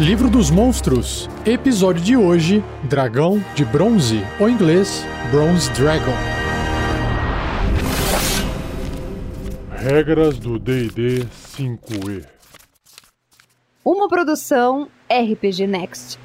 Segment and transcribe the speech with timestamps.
[0.00, 6.14] Livro dos Monstros, episódio de hoje: Dragão de Bronze, ou em inglês, Bronze Dragon.
[9.70, 12.24] Regras do DD 5E.
[13.84, 16.18] Uma produção RPG Next.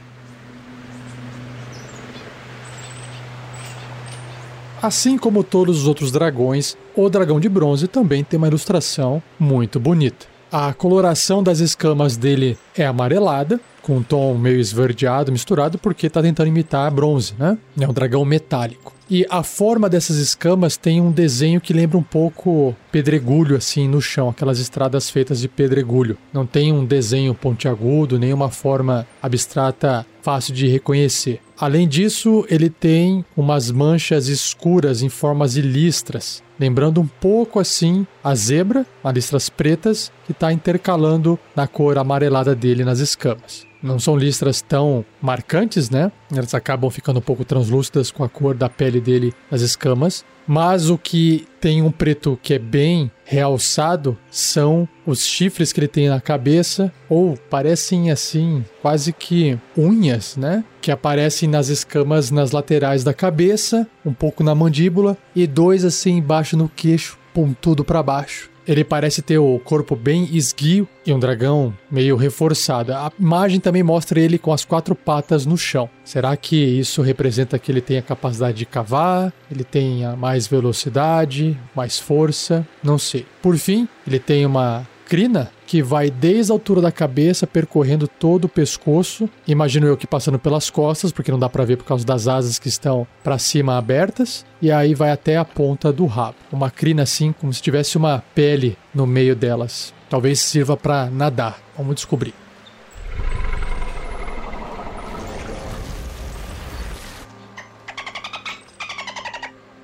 [4.82, 9.82] Assim como todos os outros dragões, o dragão de bronze também tem uma ilustração muito
[9.82, 10.35] bonita.
[10.58, 16.22] A coloração das escamas dele é amarelada, com um tom meio esverdeado, misturado, porque está
[16.22, 17.58] tentando imitar bronze, né?
[17.78, 18.94] É um dragão metálico.
[19.10, 24.02] E a forma dessas escamas tem um desenho que lembra um pouco pedregulho, assim, no
[24.02, 26.18] chão, aquelas estradas feitas de pedregulho.
[26.32, 31.42] Não tem um desenho pontiagudo, nem uma forma abstrata fácil de reconhecer.
[31.60, 38.06] Além disso, ele tem umas manchas escuras em formas de listras, lembrando um pouco assim
[38.24, 43.66] a zebra, as listras pretas, que está intercalando na cor amarelada dele nas escamas.
[43.86, 46.12] Não são listras tão marcantes, né?
[46.32, 50.26] Elas acabam ficando um pouco translúcidas com a cor da pele dele nas escamas.
[50.48, 55.88] Mas o que tem um preto que é bem realçado são os chifres que ele
[55.88, 60.64] tem na cabeça, ou parecem assim, quase que unhas, né?
[60.82, 66.18] Que aparecem nas escamas nas laterais da cabeça, um pouco na mandíbula, e dois assim
[66.18, 68.55] embaixo no queixo, pontudo para baixo.
[68.68, 72.94] Ele parece ter o corpo bem esguio e um dragão meio reforçado.
[72.94, 75.90] A imagem também mostra ele com as quatro patas no chão.
[76.04, 79.32] Será que isso representa que ele tem a capacidade de cavar?
[79.52, 82.68] Ele tem mais velocidade, mais força?
[82.84, 83.26] Não sei.
[83.42, 88.46] Por fim, ele tem uma crina que vai desde a altura da cabeça, percorrendo todo
[88.46, 89.30] o pescoço.
[89.48, 92.60] Imagino eu que passando pelas costas, porque não dá para ver por causa das asas
[92.60, 96.36] que estão para cima abertas, e aí vai até a ponta do rabo.
[96.52, 99.94] Uma crina assim, como se tivesse uma pele no meio delas.
[100.10, 101.60] Talvez sirva para nadar.
[101.78, 102.34] Vamos descobrir.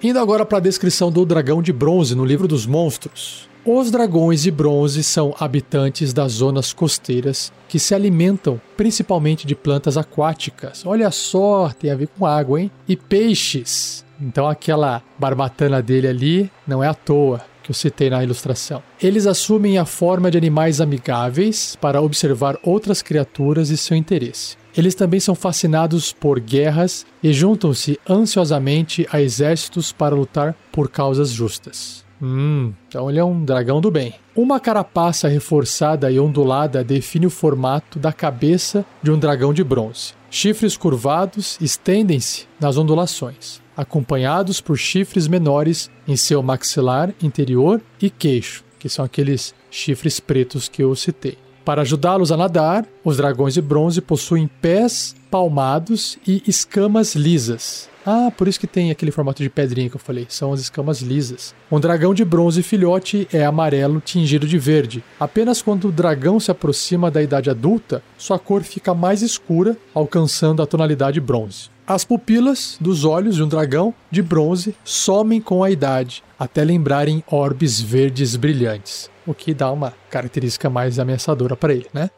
[0.03, 3.50] Indo agora para a descrição do dragão de bronze no livro dos monstros.
[3.63, 9.97] Os dragões de bronze são habitantes das zonas costeiras que se alimentam principalmente de plantas
[9.97, 10.83] aquáticas.
[10.83, 12.71] Olha só, tem a ver com água, hein?
[12.87, 14.03] E peixes.
[14.19, 18.81] Então aquela barbatana dele ali não é à toa que eu citei na ilustração.
[18.99, 24.57] Eles assumem a forma de animais amigáveis para observar outras criaturas e seu interesse.
[24.75, 31.29] Eles também são fascinados por guerras e juntam-se ansiosamente a exércitos para lutar por causas
[31.29, 32.00] justas.
[32.21, 34.13] Hum, então ele é um dragão do bem.
[34.35, 40.13] Uma carapaça reforçada e ondulada define o formato da cabeça de um dragão de bronze.
[40.29, 48.63] Chifres curvados estendem-se nas ondulações, acompanhados por chifres menores em seu maxilar interior e queixo,
[48.79, 51.37] que são aqueles chifres pretos que eu citei.
[51.65, 58.31] Para ajudá-los a nadar, os dragões de bronze possuem pés palmados e escamas lisas, ah,
[58.35, 60.25] por isso que tem aquele formato de pedrinha que eu falei.
[60.29, 61.53] São as escamas lisas.
[61.71, 65.03] Um dragão de bronze filhote é amarelo tingido de verde.
[65.19, 70.61] Apenas quando o dragão se aproxima da idade adulta, sua cor fica mais escura, alcançando
[70.61, 71.69] a tonalidade bronze.
[71.85, 77.23] As pupilas dos olhos de um dragão de bronze somem com a idade, até lembrarem
[77.29, 82.09] orbes verdes brilhantes, o que dá uma característica mais ameaçadora para ele, né?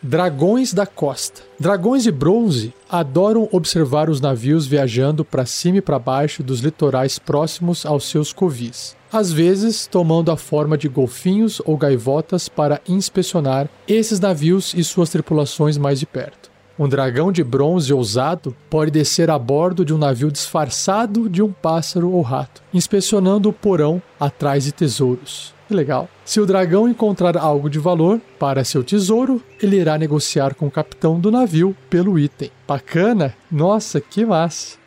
[0.00, 1.42] Dragões da costa.
[1.58, 7.18] Dragões de bronze adoram observar os navios viajando para cima e para baixo dos litorais
[7.18, 8.96] próximos aos seus covis.
[9.12, 15.10] Às vezes, tomando a forma de golfinhos ou gaivotas para inspecionar esses navios e suas
[15.10, 16.48] tripulações mais de perto.
[16.78, 21.50] Um dragão de bronze ousado pode descer a bordo de um navio disfarçado de um
[21.50, 25.57] pássaro ou rato, inspecionando o porão atrás de tesouros.
[25.70, 26.08] Legal.
[26.24, 30.70] Se o dragão encontrar algo de valor para seu tesouro, ele irá negociar com o
[30.70, 32.50] capitão do navio pelo item.
[32.66, 33.34] Bacana?
[33.50, 34.78] Nossa, que massa!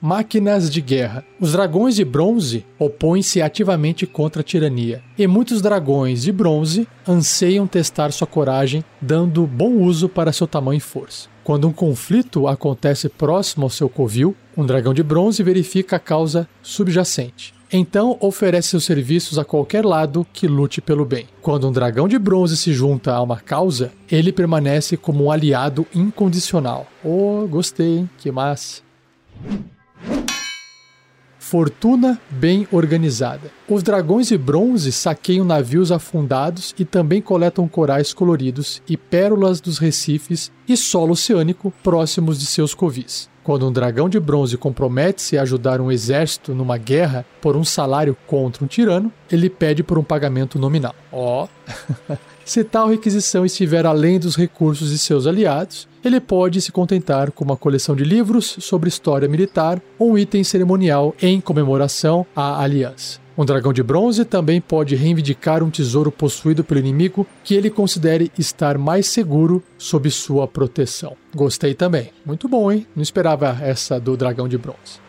[0.00, 1.24] Máquinas de guerra.
[1.38, 7.68] Os dragões de bronze opõem-se ativamente contra a tirania, e muitos dragões de bronze anseiam
[7.68, 11.28] testar sua coragem, dando bom uso para seu tamanho e força.
[11.44, 16.48] Quando um conflito acontece próximo ao seu covil, um dragão de bronze verifica a causa
[16.62, 17.54] subjacente.
[17.72, 21.26] Então oferece seus serviços a qualquer lado que lute pelo bem.
[21.40, 25.86] Quando um dragão de bronze se junta a uma causa, ele permanece como um aliado
[25.94, 26.86] incondicional.
[27.02, 28.10] Oh, gostei, hein?
[28.18, 28.82] Que massa.
[31.42, 33.50] Fortuna bem organizada.
[33.68, 39.78] Os dragões de bronze saqueiam navios afundados e também coletam corais coloridos e pérolas dos
[39.78, 43.28] recifes e solo oceânico próximos de seus covis.
[43.42, 48.16] Quando um dragão de bronze compromete-se a ajudar um exército numa guerra por um salário
[48.24, 50.94] contra um tirano, ele pede por um pagamento nominal.
[51.10, 51.48] Ó.
[52.08, 52.16] Oh.
[52.44, 57.44] Se tal requisição estiver além dos recursos de seus aliados, ele pode se contentar com
[57.44, 63.20] uma coleção de livros sobre história militar ou um item cerimonial em comemoração à aliança.
[63.38, 68.30] Um dragão de bronze também pode reivindicar um tesouro possuído pelo inimigo que ele considere
[68.38, 71.16] estar mais seguro sob sua proteção.
[71.34, 72.10] Gostei também.
[72.26, 72.86] Muito bom, hein?
[72.94, 75.00] Não esperava essa do dragão de bronze.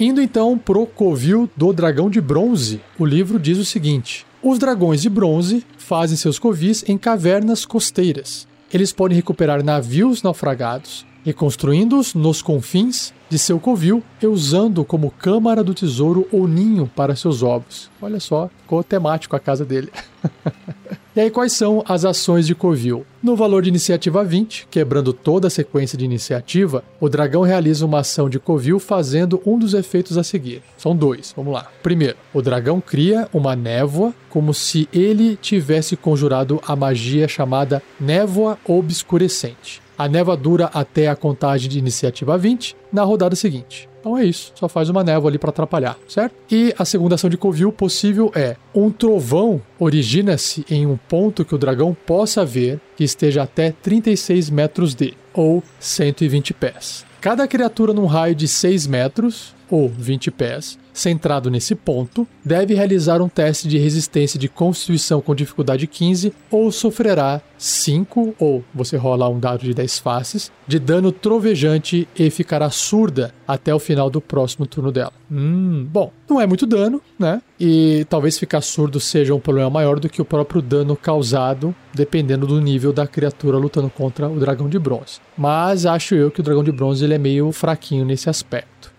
[0.00, 5.02] Indo então pro covil do dragão de bronze, o livro diz o seguinte: Os dragões
[5.02, 8.48] de bronze fazem seus covis em cavernas costeiras.
[8.72, 15.62] Eles podem recuperar navios naufragados, reconstruindo-os nos confins de seu covil e usando como câmara
[15.62, 17.90] do tesouro ou ninho para seus ovos.
[18.02, 19.90] Olha só, ficou temático a casa dele.
[21.14, 23.04] E aí, quais são as ações de Covil?
[23.20, 27.98] No valor de iniciativa 20, quebrando toda a sequência de iniciativa, o dragão realiza uma
[27.98, 30.62] ação de Covil fazendo um dos efeitos a seguir.
[30.78, 31.66] São dois, vamos lá.
[31.82, 38.56] Primeiro, o dragão cria uma névoa como se ele tivesse conjurado a magia chamada Névoa
[38.64, 39.82] Obscurecente.
[40.00, 43.86] A névoa dura até a contagem de iniciativa 20 na rodada seguinte.
[44.00, 46.34] Então é isso, só faz uma névoa ali para atrapalhar, certo?
[46.50, 51.54] E a segunda ação de Covil possível é um trovão origina-se em um ponto que
[51.54, 57.04] o dragão possa ver que esteja até 36 metros dele, ou 120 pés.
[57.20, 63.22] Cada criatura num raio de 6 metros, ou 20 pés, centrado nesse ponto, deve realizar
[63.22, 69.28] um teste de resistência de constituição com dificuldade 15 ou sofrerá 5, ou você rola
[69.28, 74.20] um dado de 10 faces, de dano trovejante e ficará surda até o final do
[74.20, 75.12] próximo turno dela.
[75.30, 77.42] Hum, bom, não é muito dano, né?
[77.58, 82.46] E talvez ficar surdo seja um problema maior do que o próprio dano causado, dependendo
[82.46, 85.20] do nível da criatura lutando contra o dragão de bronze.
[85.36, 88.89] Mas acho eu que o dragão de bronze ele é meio fraquinho nesse aspecto.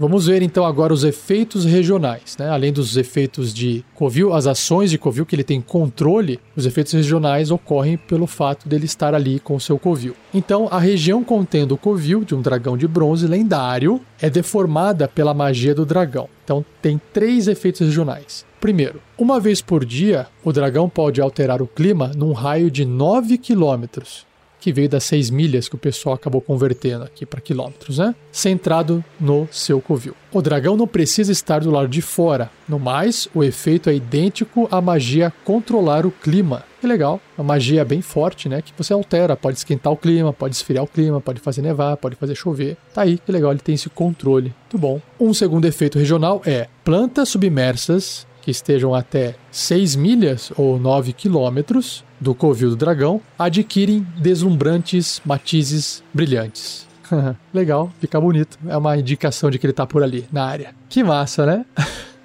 [0.00, 2.48] Vamos ver então agora os efeitos regionais, né?
[2.48, 6.94] Além dos efeitos de Covil, as ações de Covil que ele tem controle, os efeitos
[6.94, 10.16] regionais ocorrem pelo fato dele estar ali com o seu Covil.
[10.32, 15.34] Então, a região contendo o Covil de um dragão de bronze lendário é deformada pela
[15.34, 16.30] magia do dragão.
[16.44, 18.46] Então, tem três efeitos regionais.
[18.58, 23.36] Primeiro, uma vez por dia, o dragão pode alterar o clima num raio de 9
[23.36, 24.29] quilômetros
[24.60, 28.14] que veio das 6 milhas que o pessoal acabou convertendo aqui para quilômetros, né?
[28.30, 30.14] Centrado no seu covil.
[30.32, 32.50] O dragão não precisa estar do lado de fora.
[32.68, 36.64] No mais, o efeito é idêntico à magia controlar o clima.
[36.80, 38.62] Que legal, uma magia bem forte, né?
[38.62, 42.16] Que você altera, pode esquentar o clima, pode esfriar o clima, pode fazer nevar, pode
[42.16, 42.76] fazer chover.
[42.94, 44.54] Tá aí, que legal, ele tem esse controle.
[44.62, 45.00] Muito bom.
[45.18, 52.04] Um segundo efeito regional é plantas submersas que estejam até 6 milhas ou 9 quilômetros
[52.20, 56.86] do covil do dragão adquirem deslumbrantes matizes brilhantes.
[57.52, 58.58] Legal, fica bonito.
[58.66, 60.74] É uma indicação de que ele está por ali, na área.
[60.88, 61.66] Que massa, né?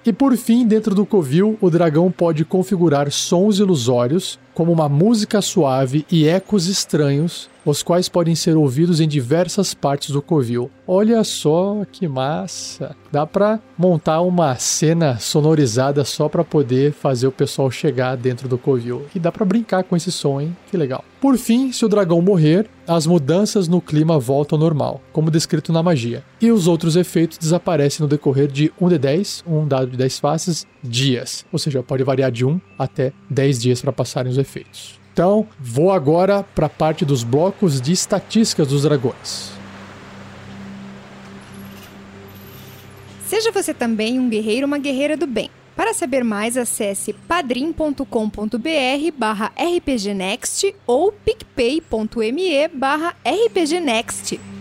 [0.04, 5.40] e por fim, dentro do covil, o dragão pode configurar sons ilusórios, como uma música
[5.40, 10.70] suave e ecos estranhos os quais podem ser ouvidos em diversas partes do covil.
[10.86, 12.96] Olha só que massa!
[13.10, 18.58] Dá para montar uma cena sonorizada só para poder fazer o pessoal chegar dentro do
[18.58, 19.06] covil.
[19.14, 20.56] E dá para brincar com esse som, hein?
[20.70, 21.04] Que legal.
[21.20, 25.72] Por fim, se o dragão morrer, as mudanças no clima voltam ao normal, como descrito
[25.72, 26.24] na magia.
[26.40, 30.18] E os outros efeitos desaparecem no decorrer de 1 de 10, um dado de 10
[30.18, 31.44] faces, dias.
[31.52, 35.00] Ou seja, pode variar de 1 até 10 dias para passarem os efeitos.
[35.12, 39.50] Então, vou agora para a parte dos blocos de estatísticas dos dragões.
[43.26, 45.50] Seja você também um guerreiro ou uma guerreira do bem.
[45.74, 48.04] Para saber mais, acesse padrim.com.br
[49.16, 54.51] barra rpgnext ou picpay.me barra rpgnext.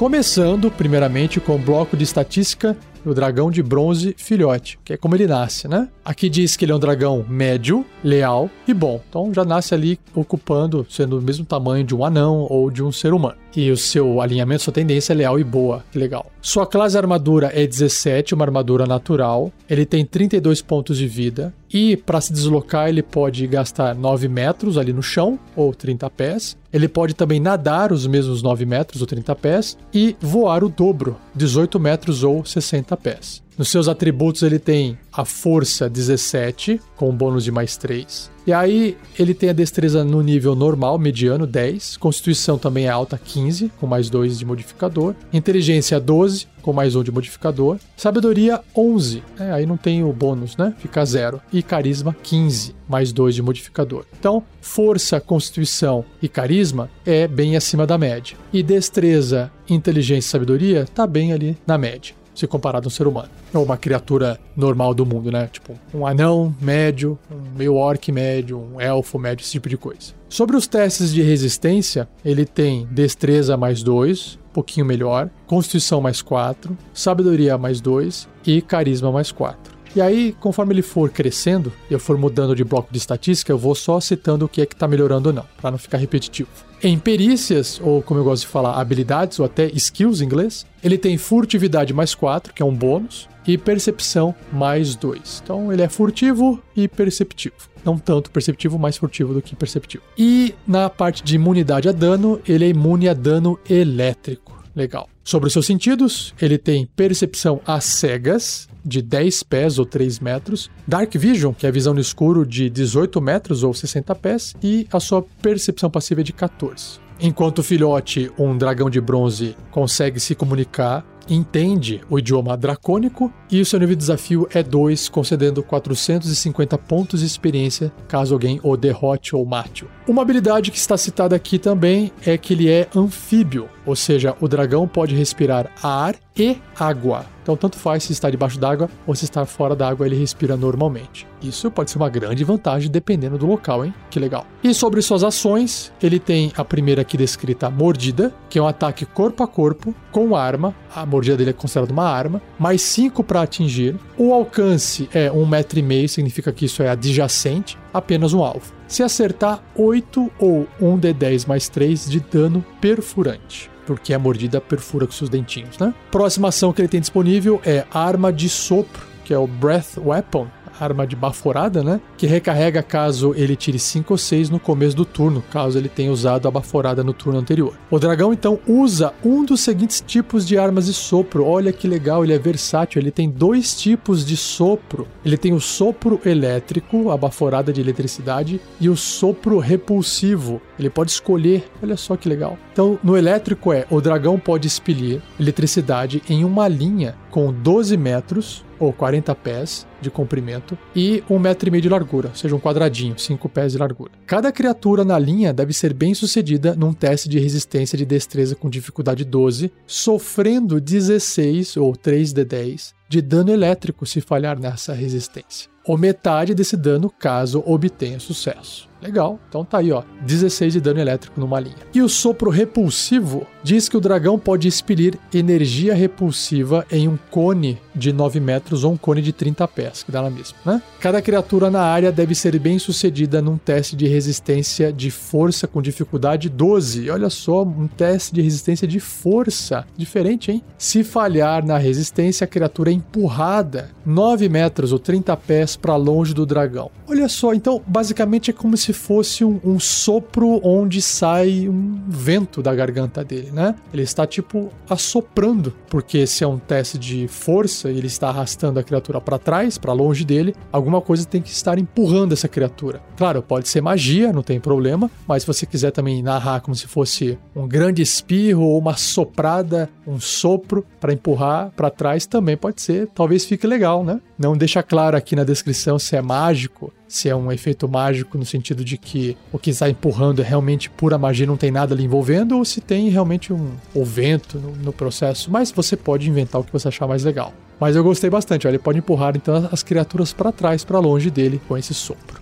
[0.00, 5.14] Começando, primeiramente, com o bloco de estatística o dragão de bronze filhote, que é como
[5.14, 5.88] ele nasce, né?
[6.04, 9.00] Aqui diz que ele é um dragão médio, leal e bom.
[9.08, 12.92] Então já nasce ali ocupando, sendo do mesmo tamanho de um anão ou de um
[12.92, 13.36] ser humano.
[13.54, 15.84] E o seu alinhamento, sua tendência é leal e boa.
[15.90, 16.30] Que legal.
[16.40, 19.52] Sua classe armadura é 17, uma armadura natural.
[19.68, 21.52] Ele tem 32 pontos de vida.
[21.72, 26.56] E para se deslocar, ele pode gastar 9 metros ali no chão, ou 30 pés.
[26.72, 31.16] Ele pode também nadar os mesmos 9 metros ou 30 pés e voar o dobro,
[31.34, 33.42] 18 metros ou 60 pés.
[33.56, 38.30] Nos seus atributos ele tem a força 17, com um bônus de mais 3.
[38.46, 41.98] E aí ele tem a destreza no nível normal, mediano, 10.
[41.98, 45.14] Constituição também é alta, 15, com mais 2 de modificador.
[45.32, 47.78] Inteligência 12, com mais 1 de modificador.
[47.96, 50.74] Sabedoria 11, é, aí não tem o bônus, né?
[50.78, 51.40] Fica 0.
[51.52, 54.04] E carisma 15, mais 2 de modificador.
[54.18, 58.36] Então, força, constituição e carisma é bem acima da média.
[58.52, 63.06] E destreza, inteligência e sabedoria tá bem ali na média se comparado a um ser
[63.06, 63.28] humano.
[63.54, 65.48] Ou uma criatura normal do mundo, né?
[65.52, 70.14] Tipo, um anão médio, um meio orc médio, um elfo médio, esse tipo de coisa.
[70.28, 76.22] Sobre os testes de resistência, ele tem destreza mais 2, um pouquinho melhor, constituição mais
[76.22, 79.79] 4, sabedoria mais 2 e carisma mais 4.
[79.94, 83.74] E aí, conforme ele for crescendo, eu for mudando de bloco de estatística, eu vou
[83.74, 86.48] só citando o que é que está melhorando ou não, para não ficar repetitivo.
[86.82, 90.96] Em perícias, ou como eu gosto de falar, habilidades, ou até skills em inglês, ele
[90.96, 95.42] tem furtividade mais 4, que é um bônus, e percepção mais 2.
[95.42, 97.54] Então ele é furtivo e perceptivo.
[97.84, 100.04] Não tanto perceptivo, mais furtivo do que perceptivo.
[100.16, 104.59] E na parte de imunidade a dano, ele é imune a dano elétrico.
[104.74, 105.08] Legal.
[105.24, 110.70] Sobre os seus sentidos, ele tem percepção às cegas, de 10 pés ou 3 metros,
[110.86, 114.86] Dark Vision, que é a visão no escuro de 18 metros ou 60 pés, e
[114.92, 116.98] a sua percepção passiva é de 14.
[117.20, 123.60] Enquanto o filhote, um dragão de bronze, consegue se comunicar entende o idioma dracônico e
[123.60, 128.76] o seu nível de desafio é 2, concedendo 450 pontos de experiência caso alguém o
[128.76, 129.86] derrote ou mate.
[130.06, 134.48] Uma habilidade que está citada aqui também é que ele é anfíbio, ou seja, o
[134.48, 137.26] dragão pode respirar ar e água.
[137.42, 141.26] Então, tanto faz se está debaixo d'água ou se está fora d'água, ele respira normalmente.
[141.42, 143.94] Isso pode ser uma grande vantagem dependendo do local, hein?
[144.10, 144.46] Que legal.
[144.62, 149.06] E sobre suas ações, ele tem a primeira aqui descrita, mordida, que é um ataque
[149.06, 150.74] corpo a corpo com arma.
[150.94, 151.04] A
[151.36, 153.96] dele é considerada uma arma, mais 5 para atingir.
[154.16, 158.72] O alcance é um metro e meio, significa que isso é adjacente, apenas um alvo.
[158.86, 164.60] Se acertar, 8 ou 1 de 10 mais 3 de dano perfurante porque a mordida
[164.60, 165.92] perfura com seus dentinhos, né?
[166.12, 170.46] Próxima ação que ele tem disponível é arma de sopro, que é o Breath Weapon,
[170.80, 172.00] arma de baforada, né?
[172.16, 176.10] Que recarrega caso ele tire 5 ou 6 no começo do turno, caso ele tenha
[176.10, 177.74] usado a baforada no turno anterior.
[177.90, 181.44] O dragão então usa um dos seguintes tipos de armas de sopro.
[181.44, 185.06] Olha que legal, ele é versátil, ele tem dois tipos de sopro.
[185.24, 190.60] Ele tem o sopro elétrico, a baforada de eletricidade, e o sopro repulsivo.
[190.78, 192.58] Ele pode escolher, olha só que legal.
[192.72, 198.64] Então, no elétrico é, o dragão pode expelir eletricidade em uma linha com 12 metros
[198.78, 203.18] ou 40 pés de comprimento e um metro meio de largura, ou seja, um quadradinho,
[203.18, 204.12] 5 pés de largura.
[204.26, 208.70] Cada criatura na linha deve ser bem sucedida num teste de resistência de destreza com
[208.70, 215.68] dificuldade 12, sofrendo 16 ou 3 de 10 de dano elétrico se falhar nessa resistência,
[215.84, 218.89] ou metade desse dano caso obtenha sucesso.
[219.02, 221.76] Legal, então tá aí, ó, 16 de dano elétrico numa linha.
[221.94, 227.78] E o sopro repulsivo diz que o dragão pode expelir energia repulsiva em um cone
[227.94, 230.82] de 9 metros ou um cone de 30 pés, que dá na mesma, né?
[231.00, 235.82] Cada criatura na área deve ser bem sucedida num teste de resistência de força com
[235.82, 237.10] dificuldade 12.
[237.10, 239.86] Olha só, um teste de resistência de força.
[239.96, 240.62] Diferente, hein?
[240.78, 246.34] Se falhar na resistência, a criatura é empurrada 9 metros ou 30 pés para longe
[246.34, 246.90] do dragão.
[247.08, 252.62] Olha só, então basicamente é como se fosse um, um sopro onde sai um vento
[252.62, 253.74] da garganta dele, né?
[253.92, 258.78] Ele está tipo assoprando, porque se é um teste de força e ele está arrastando
[258.78, 263.02] a criatura para trás, para longe dele, alguma coisa tem que estar empurrando essa criatura.
[263.16, 266.86] Claro, pode ser magia, não tem problema, mas se você quiser também narrar como se
[266.86, 272.80] fosse um grande espirro ou uma soprada, um sopro para empurrar para trás, também pode
[272.80, 273.08] ser.
[273.08, 274.20] Talvez fique legal, né?
[274.38, 278.44] Não deixa claro aqui na descrição se é mágico se é um efeito mágico no
[278.44, 282.04] sentido de que o que está empurrando é realmente pura magia, não tem nada ali
[282.04, 285.50] envolvendo, ou se tem realmente um, um vento no, no processo.
[285.50, 287.52] Mas você pode inventar o que você achar mais legal.
[287.80, 291.60] Mas eu gostei bastante, ele pode empurrar então as criaturas para trás, para longe dele
[291.66, 292.40] com esse sopro.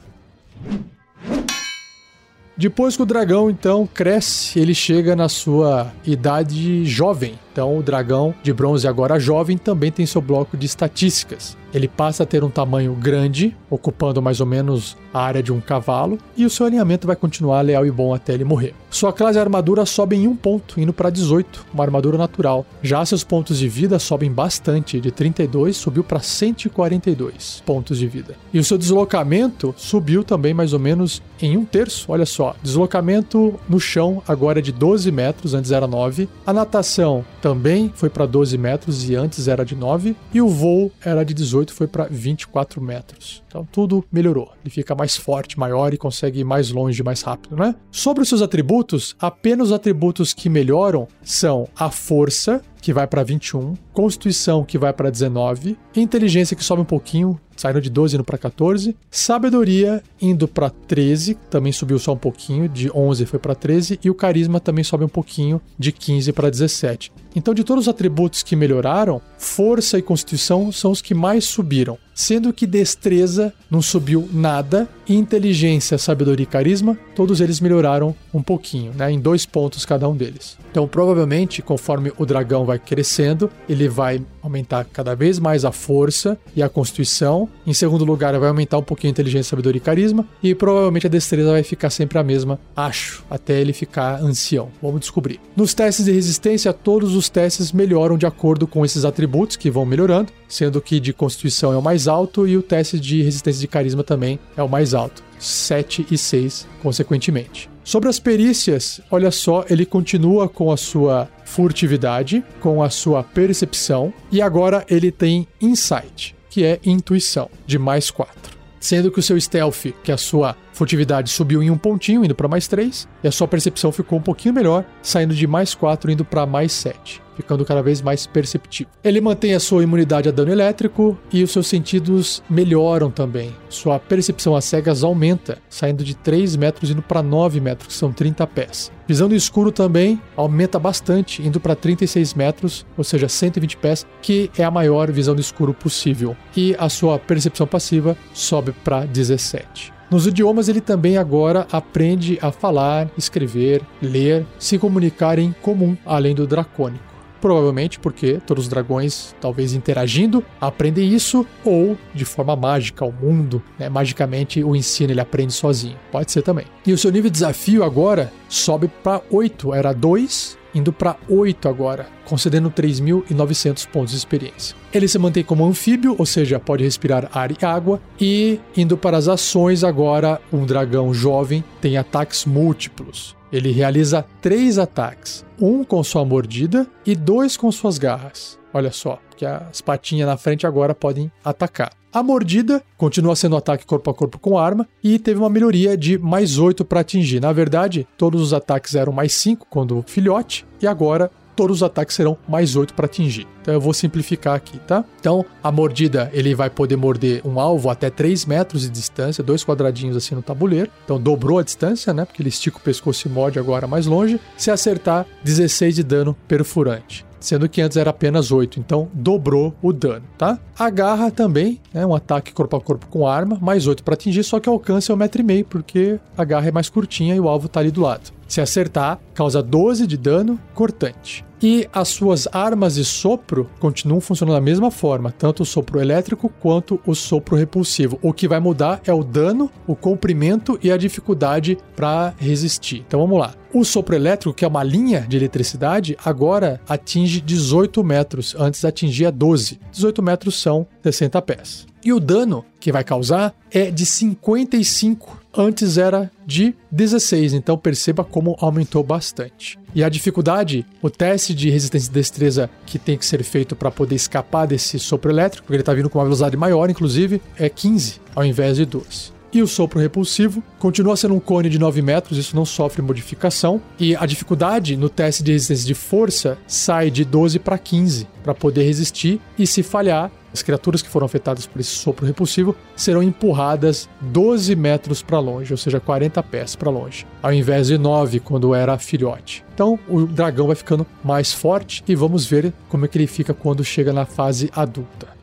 [2.58, 7.38] Depois que o dragão então cresce, ele chega na sua idade jovem.
[7.52, 11.56] Então o dragão de bronze agora jovem também tem seu bloco de estatísticas.
[11.72, 15.60] Ele passa a ter um tamanho grande, ocupando mais ou menos a área de um
[15.60, 18.74] cavalo, e o seu alinhamento vai continuar leal e bom até ele morrer.
[18.90, 22.64] Sua classe armadura sobe em um ponto, indo para 18, uma armadura natural.
[22.82, 28.34] Já seus pontos de vida sobem bastante, de 32 subiu para 142 pontos de vida.
[28.52, 32.56] E o seu deslocamento subiu também mais ou menos em um terço, olha só.
[32.62, 36.28] Deslocamento no chão agora é de 12 metros, antes era 9.
[36.46, 40.16] A natação também foi para 12 metros e antes era de 9.
[40.32, 43.42] E o voo era de 18, foi para 24 metros.
[43.46, 44.52] Então tudo melhorou.
[44.62, 47.74] Ele fica mais forte, maior e consegue ir mais longe, mais rápido, né?
[47.90, 53.22] Sobre os seus atributos, apenas os atributos que melhoram são a força, que vai para
[53.22, 58.24] 21, Constituição, que vai para 19, Inteligência, que sobe um pouquinho, saindo de 12 indo
[58.24, 63.54] para 14, Sabedoria indo para 13, também subiu só um pouquinho, de 11 foi para
[63.54, 67.12] 13, e o Carisma também sobe um pouquinho, de 15 para 17.
[67.34, 71.98] Então, de todos os atributos que melhoraram, Força e Constituição são os que mais subiram,
[72.18, 78.42] sendo que Destreza não subiu nada, e Inteligência, Sabedoria e Carisma, todos eles melhoraram um
[78.42, 80.58] pouquinho, né, em dois pontos cada um deles.
[80.68, 86.38] Então, provavelmente, conforme o dragão vai crescendo, ele vai aumentar cada vez mais a força
[86.54, 87.48] e a constituição.
[87.66, 90.26] Em segundo lugar, vai aumentar um pouquinho a inteligência, sabedoria e carisma.
[90.42, 94.70] E provavelmente a destreza vai ficar sempre a mesma, acho, até ele ficar ancião.
[94.82, 95.40] Vamos descobrir.
[95.56, 99.84] Nos testes de resistência, todos os testes melhoram de acordo com esses atributos que vão
[99.84, 103.68] melhorando, sendo que de constituição é o mais alto e o teste de resistência de
[103.68, 105.22] carisma também é o mais alto.
[105.38, 107.70] 7 e 6, consequentemente.
[107.88, 114.12] Sobre as perícias, olha só, ele continua com a sua furtividade, com a sua percepção,
[114.30, 118.58] e agora ele tem insight, que é intuição, de mais 4.
[118.78, 122.34] Sendo que o seu stealth, que é a sua furtividade, subiu em um pontinho, indo
[122.34, 126.10] para mais 3, e a sua percepção ficou um pouquinho melhor, saindo de mais 4,
[126.10, 128.92] indo para mais 7 ficando cada vez mais perceptível.
[129.04, 133.54] Ele mantém a sua imunidade a dano elétrico e os seus sentidos melhoram também.
[133.68, 138.12] Sua percepção a cegas aumenta, saindo de 3 metros indo para 9 metros, que são
[138.12, 138.90] 30 pés.
[139.06, 144.50] Visão no escuro também aumenta bastante, indo para 36 metros, ou seja, 120 pés, que
[144.58, 146.36] é a maior visão no escuro possível.
[146.56, 149.92] E a sua percepção passiva sobe para 17.
[150.10, 156.34] Nos idiomas, ele também agora aprende a falar, escrever, ler, se comunicar em comum, além
[156.34, 157.07] do dracônico.
[157.40, 163.62] Provavelmente porque todos os dragões, talvez interagindo, aprendem isso, ou de forma mágica, o mundo,
[163.78, 165.96] né, magicamente o ensina, ele aprende sozinho.
[166.10, 166.66] Pode ser também.
[166.86, 171.68] E o seu nível de desafio agora sobe para 8, era 2, indo para 8
[171.68, 174.76] agora, concedendo 3.900 pontos de experiência.
[174.92, 179.16] Ele se mantém como anfíbio, ou seja, pode respirar ar e água, e indo para
[179.16, 183.37] as ações agora, um dragão jovem tem ataques múltiplos.
[183.52, 188.58] Ele realiza três ataques: um com sua mordida e dois com suas garras.
[188.72, 191.92] Olha só, que as patinhas na frente agora podem atacar.
[192.12, 196.18] A mordida continua sendo ataque corpo a corpo com arma e teve uma melhoria de
[196.18, 197.38] mais 8 para atingir.
[197.40, 202.14] Na verdade, todos os ataques eram mais 5 quando filhote e agora todos os ataques
[202.14, 203.44] serão mais 8 para atingir.
[203.60, 205.04] Então eu vou simplificar aqui, tá?
[205.18, 209.64] Então a mordida ele vai poder morder um alvo até 3 metros de distância, dois
[209.64, 210.88] quadradinhos assim no tabuleiro.
[211.04, 212.24] Então dobrou a distância, né?
[212.24, 214.40] Porque ele estica o pescoço e morde agora mais longe.
[214.56, 219.92] Se acertar, 16 de dano perfurante sendo que antes era apenas 8, então dobrou o
[219.92, 220.58] dano, tá?
[220.76, 224.42] A garra também é um ataque corpo a corpo com arma, mais 8 para atingir,
[224.42, 227.36] só que o alcance é um metro e meio, porque a garra é mais curtinha
[227.36, 228.32] e o alvo tá ali do lado.
[228.48, 231.44] Se acertar, causa 12 de dano cortante.
[231.60, 236.48] E as suas armas de sopro continuam funcionando da mesma forma, tanto o sopro elétrico
[236.60, 238.18] quanto o sopro repulsivo.
[238.22, 243.04] O que vai mudar é o dano, o comprimento e a dificuldade para resistir.
[243.06, 243.54] Então vamos lá.
[243.74, 249.30] O sopro elétrico, que é uma linha de eletricidade, agora atinge 18 metros, antes atingia
[249.30, 249.80] 12.
[249.90, 251.86] 18 metros são 60 pés.
[252.04, 258.22] E o dano que vai causar é de 55, antes era de 16, então perceba
[258.22, 259.78] como aumentou bastante.
[259.94, 263.90] E a dificuldade, o teste de resistência e destreza que tem que ser feito para
[263.90, 267.68] poder escapar desse sopro elétrico, porque ele está vindo com uma velocidade maior, inclusive, é
[267.68, 269.38] 15 ao invés de 12.
[269.52, 273.80] E o sopro repulsivo continua sendo um cone de 9 metros, isso não sofre modificação.
[273.98, 278.54] E a dificuldade no teste de resistência de força sai de 12 para 15 para
[278.54, 279.40] poder resistir.
[279.58, 284.74] E se falhar, as criaturas que foram afetadas por esse sopro repulsivo serão empurradas 12
[284.76, 288.98] metros para longe, ou seja, 40 pés para longe, ao invés de 9 quando era
[288.98, 289.64] filhote.
[289.74, 293.54] Então o dragão vai ficando mais forte e vamos ver como é que ele fica
[293.54, 295.37] quando chega na fase adulta.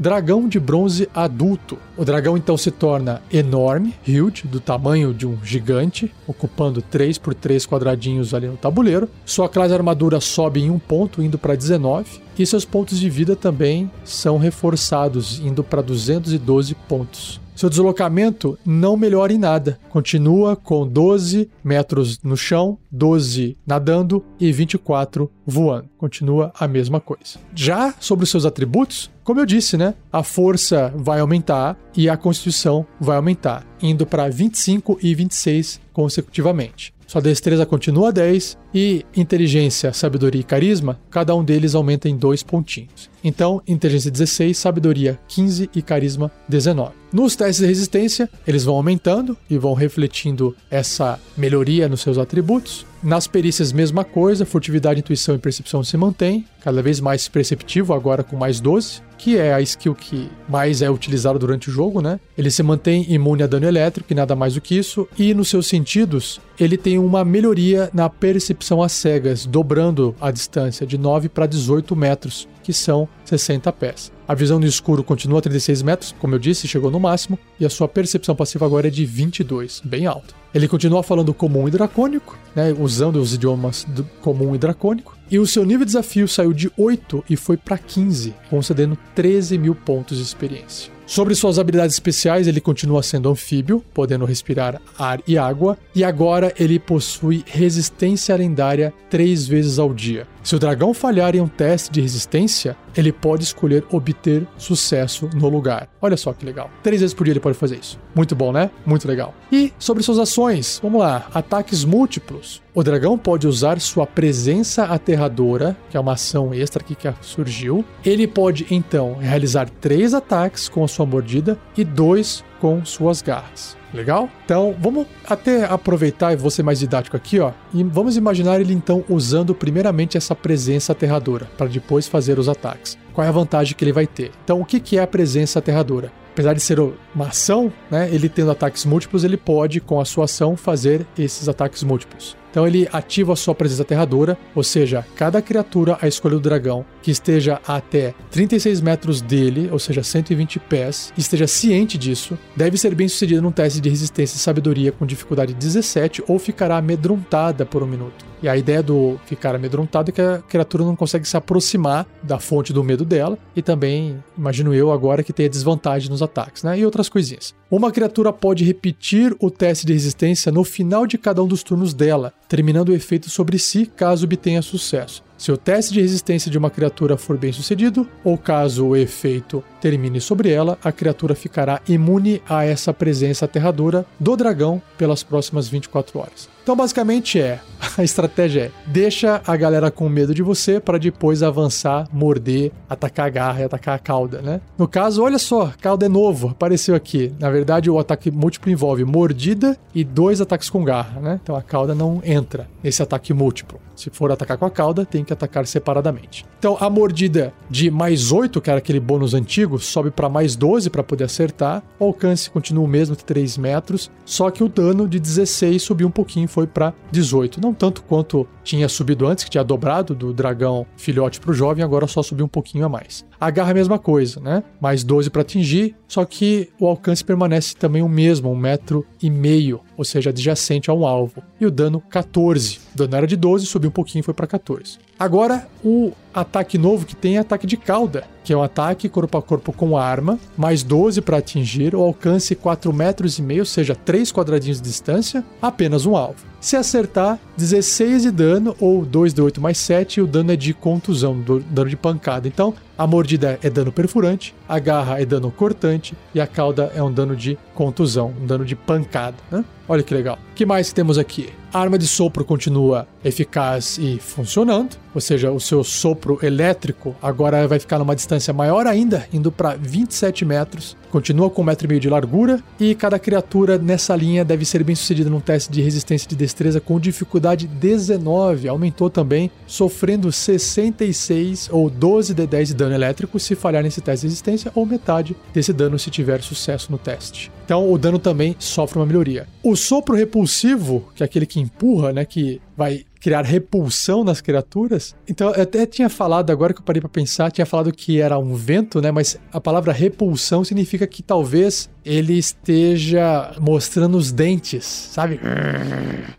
[0.00, 1.76] Dragão de bronze adulto.
[1.94, 7.34] O dragão então se torna enorme, huge, do tamanho de um gigante, ocupando 3 por
[7.34, 9.10] 3 quadradinhos ali no tabuleiro.
[9.26, 13.36] Sua classe armadura sobe em um ponto, indo para 19, e seus pontos de vida
[13.36, 17.38] também são reforçados, indo para 212 pontos.
[17.60, 19.78] Seu deslocamento não melhora em nada.
[19.90, 25.86] Continua com 12 metros no chão, 12 nadando e 24 voando.
[25.98, 27.38] Continua a mesma coisa.
[27.54, 29.94] Já sobre os seus atributos, como eu disse, né?
[30.12, 36.92] A força vai aumentar e a constituição vai aumentar, indo para 25 e 26 consecutivamente.
[37.10, 42.40] Sua destreza continua 10 e inteligência, sabedoria e carisma, cada um deles aumenta em dois
[42.44, 43.10] pontinhos.
[43.24, 46.92] Então, inteligência 16, sabedoria 15 e carisma 19.
[47.12, 52.86] Nos testes de resistência, eles vão aumentando e vão refletindo essa melhoria nos seus atributos.
[53.02, 58.22] Nas perícias, mesma coisa, furtividade, intuição e percepção se mantém, cada vez mais perceptivo, agora
[58.22, 62.18] com mais 12, que é a skill que mais é utilizada durante o jogo, né?
[62.36, 65.48] Ele se mantém imune a dano elétrico e nada mais do que isso, e nos
[65.48, 71.28] seus sentidos, ele tem uma melhoria na percepção às cegas, dobrando a distância de 9
[71.28, 74.12] para 18 metros, que são 60 pés.
[74.26, 77.66] A visão no escuro continua a 36 metros, como eu disse, chegou no máximo, e
[77.66, 80.34] a sua percepção passiva agora é de 22, bem alto.
[80.54, 83.86] Ele continua falando comum e dracônico, né, usando os idiomas
[84.20, 87.78] comum e dracônico, e o seu nível de desafio saiu de 8 e foi para
[87.78, 90.99] 15, concedendo 13 mil pontos de experiência.
[91.10, 96.54] Sobre suas habilidades especiais, ele continua sendo anfíbio, podendo respirar ar e água, e agora
[96.56, 100.24] ele possui resistência lendária três vezes ao dia.
[100.42, 105.48] Se o dragão falhar em um teste de resistência, ele pode escolher obter sucesso no
[105.48, 105.88] lugar.
[106.00, 106.70] Olha só que legal.
[106.82, 107.98] Três vezes por dia ele pode fazer isso.
[108.14, 108.70] Muito bom, né?
[108.86, 109.34] Muito legal.
[109.52, 111.28] E sobre suas ações, vamos lá.
[111.34, 112.62] Ataques múltiplos.
[112.72, 117.84] O dragão pode usar sua presença aterradora, que é uma ação extra que surgiu.
[118.04, 123.76] Ele pode então realizar três ataques com a sua mordida e dois com suas garras.
[123.92, 124.28] Legal?
[124.44, 127.52] Então, vamos até aproveitar e ser mais didático aqui, ó.
[127.74, 132.96] E vamos imaginar ele então usando primeiramente essa presença aterradora para depois fazer os ataques.
[133.12, 134.30] Qual é a vantagem que ele vai ter?
[134.44, 136.12] Então, o que é a presença aterradora?
[136.32, 140.24] Apesar de ser uma ação, né, ele tendo ataques múltiplos, ele pode, com a sua
[140.24, 142.36] ação, fazer esses ataques múltiplos.
[142.50, 146.84] Então ele ativa a sua presença aterradora, ou seja, cada criatura à escolha do dragão
[147.02, 152.76] que esteja até 36 metros dele, ou seja, 120 pés, e esteja ciente disso, deve
[152.76, 157.64] ser bem sucedida num teste de resistência e sabedoria com dificuldade 17 ou ficará amedrontada
[157.64, 158.30] por um minuto.
[158.42, 162.38] E a ideia do ficar amedrontado é que a criatura não consegue se aproximar da
[162.38, 166.78] fonte do medo dela e também, imagino eu agora, que tenha desvantagem nos ataques, né?
[166.78, 167.54] E outras coisinhas.
[167.70, 171.92] Uma criatura pode repetir o teste de resistência no final de cada um dos turnos
[171.92, 175.22] dela, terminando o efeito sobre si caso obtenha sucesso.
[175.40, 179.64] Se o teste de resistência de uma criatura for bem sucedido, ou caso o efeito
[179.80, 185.66] termine sobre ela, a criatura ficará imune a essa presença aterradora do dragão pelas próximas
[185.66, 186.46] 24 horas.
[186.62, 187.58] Então, basicamente é:
[187.96, 193.26] a estratégia é deixa a galera com medo de você para depois avançar, morder, atacar
[193.26, 194.60] a garra e atacar a cauda, né?
[194.76, 197.32] No caso, olha só, cauda é novo, apareceu aqui.
[197.40, 201.40] Na verdade, o ataque múltiplo envolve mordida e dois ataques com garra, né?
[201.42, 203.80] Então a cauda não entra nesse ataque múltiplo.
[203.96, 206.44] Se for atacar com a cauda, tem que atacar separadamente.
[206.58, 210.90] Então a mordida de mais 8, que era aquele bônus antigo, sobe para mais 12
[210.90, 211.82] para poder acertar.
[211.98, 216.10] O alcance continua o mesmo, 3 metros, só que o dano de 16 subiu um
[216.10, 217.60] pouquinho, foi para 18.
[217.60, 221.82] Não tanto quanto tinha subido antes, que tinha dobrado do dragão filhote para o jovem,
[221.82, 223.24] agora só subiu um pouquinho a mais.
[223.40, 224.62] A garra a mesma coisa, né?
[224.78, 229.30] Mais 12 para atingir, só que o alcance permanece também o mesmo, um metro e
[229.30, 231.42] meio, ou seja, adjacente a um alvo.
[231.58, 232.78] E o dano 14.
[232.94, 234.98] O dano era de 12, subiu um pouquinho foi para 14.
[235.18, 239.36] Agora, o ataque novo que tem é ataque de cauda, que é um ataque corpo
[239.38, 243.66] a corpo com arma, mais 12 para atingir, o alcance 4 metros e meio, ou
[243.66, 246.50] seja, 3 quadradinhos de distância, apenas um alvo.
[246.60, 250.56] Se acertar, 16 de dano ou 2 de 8 mais 7, e o dano é
[250.56, 251.40] de contusão,
[251.70, 252.46] dano de pancada.
[252.46, 257.02] Então, a mordida é dano perfurante, a garra é dano cortante e a cauda é
[257.02, 259.36] um dano de contusão, um dano de pancada.
[259.50, 259.64] Né?
[259.88, 260.38] Olha que legal.
[260.60, 261.48] Que mais temos aqui?
[261.72, 267.66] A arma de sopro continua eficaz e funcionando, ou seja, o seu sopro elétrico agora
[267.66, 270.98] vai ficar numa distância maior ainda, indo para 27 metros.
[271.10, 274.84] Continua com um metro e meio de largura e cada criatura nessa linha deve ser
[274.84, 278.68] bem sucedida num teste de resistência de destreza com dificuldade 19.
[278.68, 284.22] Aumentou também, sofrendo 66 ou 12 de 10 de dano elétrico se falhar nesse teste
[284.22, 287.50] de resistência ou metade desse dano se tiver sucesso no teste.
[287.64, 289.46] Então o dano também sofre uma melhoria.
[289.62, 292.24] O sopro repulsivo, que é aquele que empurra, né?
[292.24, 295.14] Que vai criar repulsão nas criaturas.
[295.28, 298.38] Então, eu até tinha falado, agora que eu parei para pensar, tinha falado que era
[298.38, 299.10] um vento, né?
[299.10, 305.38] Mas a palavra repulsão significa que talvez ele esteja mostrando os dentes, sabe?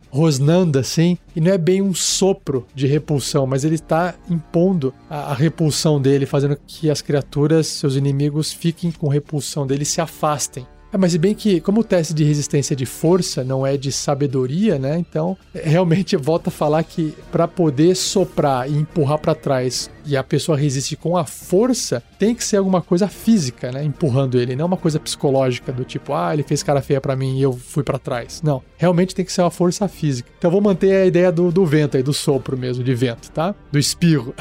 [0.09, 1.17] Rosnando assim.
[1.35, 6.01] E não é bem um sopro de repulsão, mas ele está impondo a, a repulsão
[6.01, 10.65] dele, fazendo que as criaturas, seus inimigos, fiquem com repulsão dele e se afastem.
[10.91, 13.91] É, mas se bem que, como o teste de resistência de força não é de
[13.91, 14.97] sabedoria, né?
[14.97, 20.23] Então, realmente volta a falar que para poder soprar e empurrar para trás e a
[20.23, 23.83] pessoa resiste com a força, tem que ser alguma coisa física, né?
[23.83, 27.37] Empurrando ele, não uma coisa psicológica do tipo, ah, ele fez cara feia para mim
[27.37, 28.41] e eu fui para trás.
[28.43, 30.29] Não, realmente tem que ser uma força física.
[30.37, 33.55] Então, vou manter a ideia do, do vento aí, do sopro mesmo, de vento, tá?
[33.71, 34.33] Do espirro.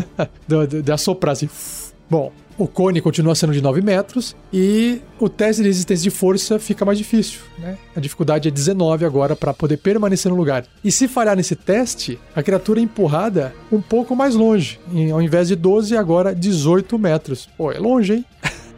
[0.82, 1.48] de assoprar assim.
[2.10, 6.58] Bom, o cone continua sendo de 9 metros e o teste de resistência de força
[6.58, 7.76] fica mais difícil, né?
[7.94, 10.64] A dificuldade é 19 agora para poder permanecer no lugar.
[10.82, 14.78] E se falhar nesse teste, a criatura é empurrada um pouco mais longe.
[14.92, 17.48] E, ao invés de 12, agora 18 metros.
[17.56, 18.24] Pô, é longe, hein?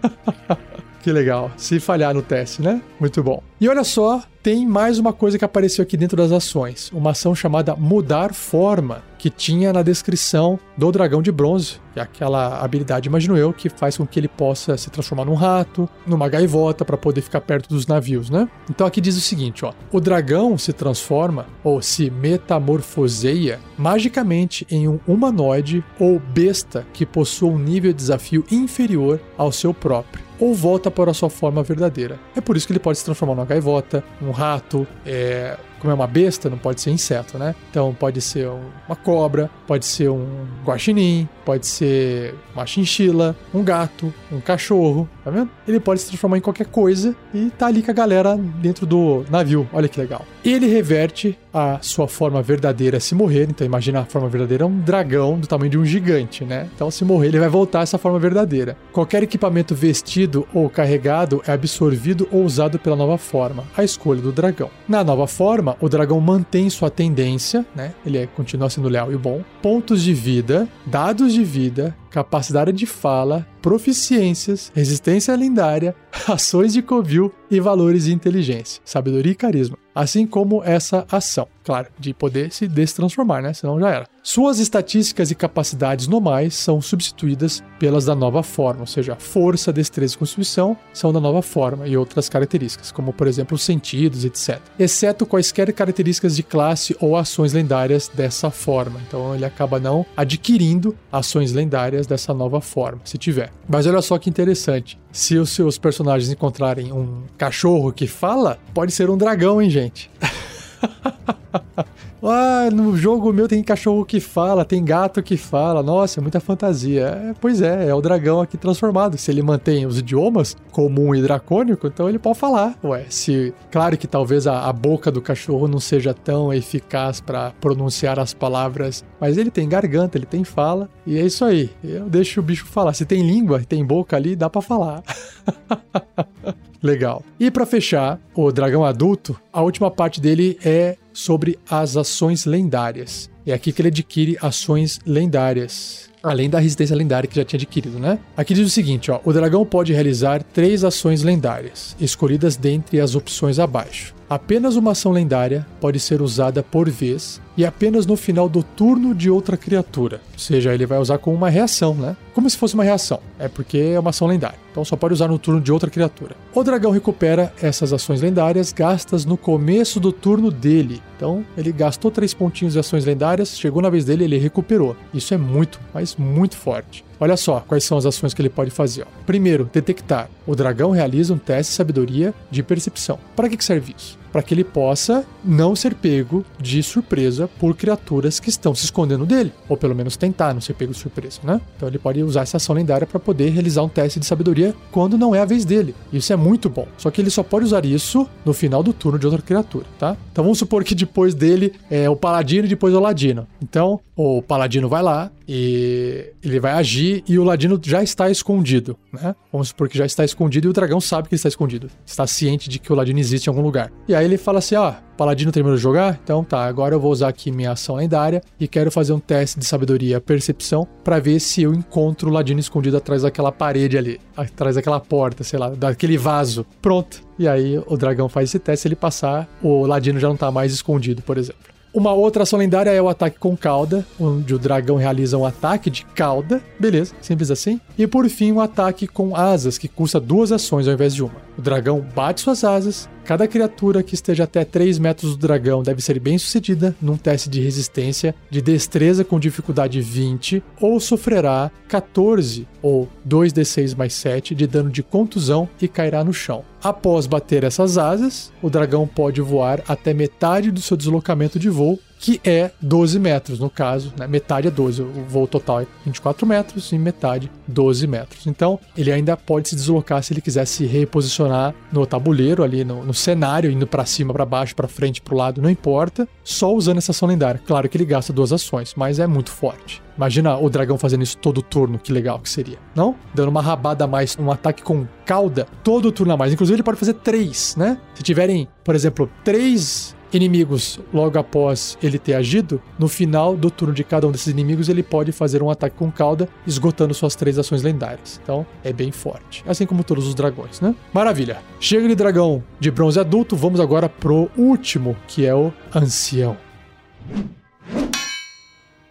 [1.02, 1.50] que legal.
[1.56, 2.80] Se falhar no teste, né?
[2.98, 3.42] Muito bom.
[3.60, 6.90] E olha só, tem mais uma coisa que apareceu aqui dentro das ações.
[6.92, 12.02] Uma ação chamada mudar forma, que tinha na descrição do dragão de bronze, que é
[12.02, 16.28] aquela habilidade, imagino eu, que faz com que ele possa se transformar num rato, numa
[16.28, 18.48] gaivota para poder ficar perto dos navios, né?
[18.70, 24.86] Então aqui diz o seguinte, ó: o dragão se transforma ou se metamorfoseia magicamente em
[24.86, 30.54] um humanoide ou besta que possua um nível de desafio inferior ao seu próprio ou
[30.54, 32.20] volta para a sua forma verdadeira.
[32.36, 35.94] É por isso que ele pode se transformar numa gaivota, num rato, é, como é
[35.94, 37.54] uma besta, não pode ser inseto, né?
[37.70, 38.48] Então pode ser
[38.88, 40.26] uma cobra, pode ser um
[40.64, 45.48] guaxinim, pode ser uma chinchila, um gato, um cachorro, tá vendo?
[45.66, 49.24] Ele pode se transformar em qualquer coisa e tá ali com a galera dentro do
[49.30, 49.68] navio.
[49.72, 50.26] Olha que legal.
[50.44, 53.48] Ele reverte a sua forma verdadeira se morrer.
[53.50, 56.68] Então imagina a forma verdadeira é um dragão do tamanho de um gigante, né?
[56.74, 58.76] Então se morrer, ele vai voltar a essa forma verdadeira.
[58.92, 64.32] Qualquer equipamento vestido ou carregado é absorvido ou usado pela nova forma, a escolha do
[64.32, 64.70] dragão.
[64.88, 67.94] Na nova forma, forma, o dragão mantém sua tendência, né?
[68.04, 69.42] Ele é, continua sendo leal e bom.
[69.62, 75.94] Pontos de vida, dados de vida, capacidade de fala, proficiências, resistência lendária,
[76.26, 79.78] ações de covil e valores de inteligência, sabedoria e carisma.
[79.94, 83.52] Assim como essa ação, claro, de poder se destransformar, né?
[83.52, 84.06] Senão já era.
[84.22, 90.14] Suas estatísticas e capacidades normais são substituídas pelas da nova forma, ou seja, força, destreza
[90.14, 94.60] e constituição são da nova forma e outras características, como por exemplo os sentidos, etc.
[94.78, 99.00] Exceto quaisquer características de classe ou ações lendárias dessa forma.
[99.06, 103.52] Então ele acaba não adquirindo ações lendárias dessa nova forma, se tiver.
[103.68, 104.98] Mas olha só que interessante.
[105.10, 110.10] Se os seus personagens encontrarem um cachorro que fala, pode ser um dragão, hein, gente?
[112.28, 115.82] Ah, no jogo meu tem cachorro que fala, tem gato que fala.
[115.82, 117.06] Nossa, é muita fantasia.
[117.06, 119.16] É, pois é, é o dragão aqui transformado.
[119.16, 122.76] Se ele mantém os idiomas comum e dracônico, então ele pode falar.
[122.82, 123.54] Ué, se.
[123.70, 128.34] Claro que talvez a, a boca do cachorro não seja tão eficaz para pronunciar as
[128.34, 130.88] palavras, mas ele tem garganta, ele tem fala.
[131.06, 131.70] E é isso aí.
[131.84, 132.92] Eu deixo o bicho falar.
[132.94, 135.02] Se tem língua, tem boca ali, dá para falar.
[136.82, 137.22] Legal.
[137.38, 143.30] E para fechar, o dragão adulto, a última parte dele é sobre as ações lendárias.
[143.46, 146.10] É aqui que ele adquire ações lendárias.
[146.22, 148.18] Além da resistência lendária que já tinha adquirido, né?
[148.36, 149.20] Aqui diz o seguinte, ó.
[149.24, 154.16] O dragão pode realizar três ações lendárias, escolhidas dentre as opções abaixo.
[154.28, 159.14] Apenas uma ação lendária pode ser usada por vez e apenas no final do turno
[159.14, 160.20] de outra criatura.
[160.32, 162.16] Ou seja, ele vai usar como uma reação, né?
[162.34, 163.20] Como se fosse uma reação.
[163.38, 164.58] É porque é uma ação lendária.
[164.72, 166.34] Então só pode usar no turno de outra criatura.
[166.52, 171.00] O dragão recupera essas ações lendárias gastas no começo do turno dele.
[171.16, 174.96] Então ele gastou três pontinhos de ações lendárias, chegou na vez dele, ele recuperou.
[175.12, 177.04] Isso é muito, mas muito forte.
[177.18, 179.06] Olha só quais são as ações que ele pode fazer.
[179.24, 180.28] Primeiro, detectar.
[180.46, 183.18] O dragão realiza um teste de sabedoria de percepção.
[183.34, 184.18] Para que serve isso?
[184.30, 189.24] Para que ele possa não ser pego de surpresa por criaturas que estão se escondendo
[189.24, 191.58] dele, ou pelo menos tentar não ser pego de surpresa, né?
[191.74, 195.16] Então ele pode usar essa ação lendária para poder realizar um teste de sabedoria quando
[195.16, 195.94] não é a vez dele.
[196.12, 196.86] Isso é muito bom.
[196.98, 200.16] Só que ele só pode usar isso no final do turno de outra criatura, tá?
[200.30, 203.46] Então vamos supor que depois dele é o paladino e depois o ladino.
[203.62, 208.96] Então o paladino vai lá, E ele vai agir e o ladino já está escondido,
[209.12, 209.34] né?
[209.52, 211.88] Vamos supor que já está escondido e o dragão sabe que está escondido.
[212.04, 213.92] Está ciente de que o ladino existe em algum lugar.
[214.08, 216.18] E aí ele fala assim: ó, ah, Paladino terminou de jogar?
[216.22, 219.58] Então tá, agora eu vou usar aqui minha ação lendária e quero fazer um teste
[219.58, 224.20] de sabedoria percepção para ver se eu encontro o Ladino escondido atrás daquela parede ali,
[224.36, 226.66] atrás daquela porta, sei lá, daquele vaso.
[226.82, 227.22] Pronto.
[227.38, 230.50] E aí o dragão faz esse teste, se ele passar, o Ladino já não tá
[230.50, 231.75] mais escondido, por exemplo.
[231.92, 235.88] Uma outra ação lendária é o ataque com cauda, onde o dragão realiza um ataque
[235.88, 237.80] de cauda, beleza, simples assim.
[237.96, 241.34] E por fim, um ataque com asas, que custa duas ações ao invés de uma.
[241.56, 246.00] O dragão bate suas asas, Cada criatura que esteja até 3 metros do dragão deve
[246.00, 252.68] ser bem sucedida num teste de resistência de destreza com dificuldade 20 ou sofrerá 14
[252.80, 256.64] ou 2d6 mais 7 de dano de contusão e cairá no chão.
[256.80, 261.98] Após bater essas asas, o dragão pode voar até metade do seu deslocamento de voo
[262.26, 264.26] que é 12 metros, no caso, né?
[264.26, 268.48] metade é 12, o voo total é 24 metros e metade 12 metros.
[268.48, 273.04] Então, ele ainda pode se deslocar se ele quiser se reposicionar no tabuleiro ali, no,
[273.04, 276.74] no cenário, indo para cima, para baixo, para frente, para o lado, não importa, só
[276.74, 277.62] usando essa ação lendária.
[277.64, 280.02] Claro que ele gasta duas ações, mas é muito forte.
[280.16, 282.78] Imagina o dragão fazendo isso todo turno, que legal que seria.
[282.94, 283.14] Não?
[283.34, 286.52] Dando uma rabada a mais, um ataque com cauda, todo turno a mais.
[286.52, 287.98] Inclusive, ele pode fazer três, né?
[288.14, 293.94] Se tiverem, por exemplo, três inimigos logo após ele ter agido, no final do turno
[293.94, 297.58] de cada um desses inimigos ele pode fazer um ataque com cauda, esgotando suas três
[297.58, 298.40] ações lendárias.
[298.42, 300.94] Então é bem forte, assim como todos os dragões, né?
[301.12, 301.58] Maravilha.
[301.80, 306.56] Chega de dragão de bronze adulto, vamos agora pro último, que é o ancião.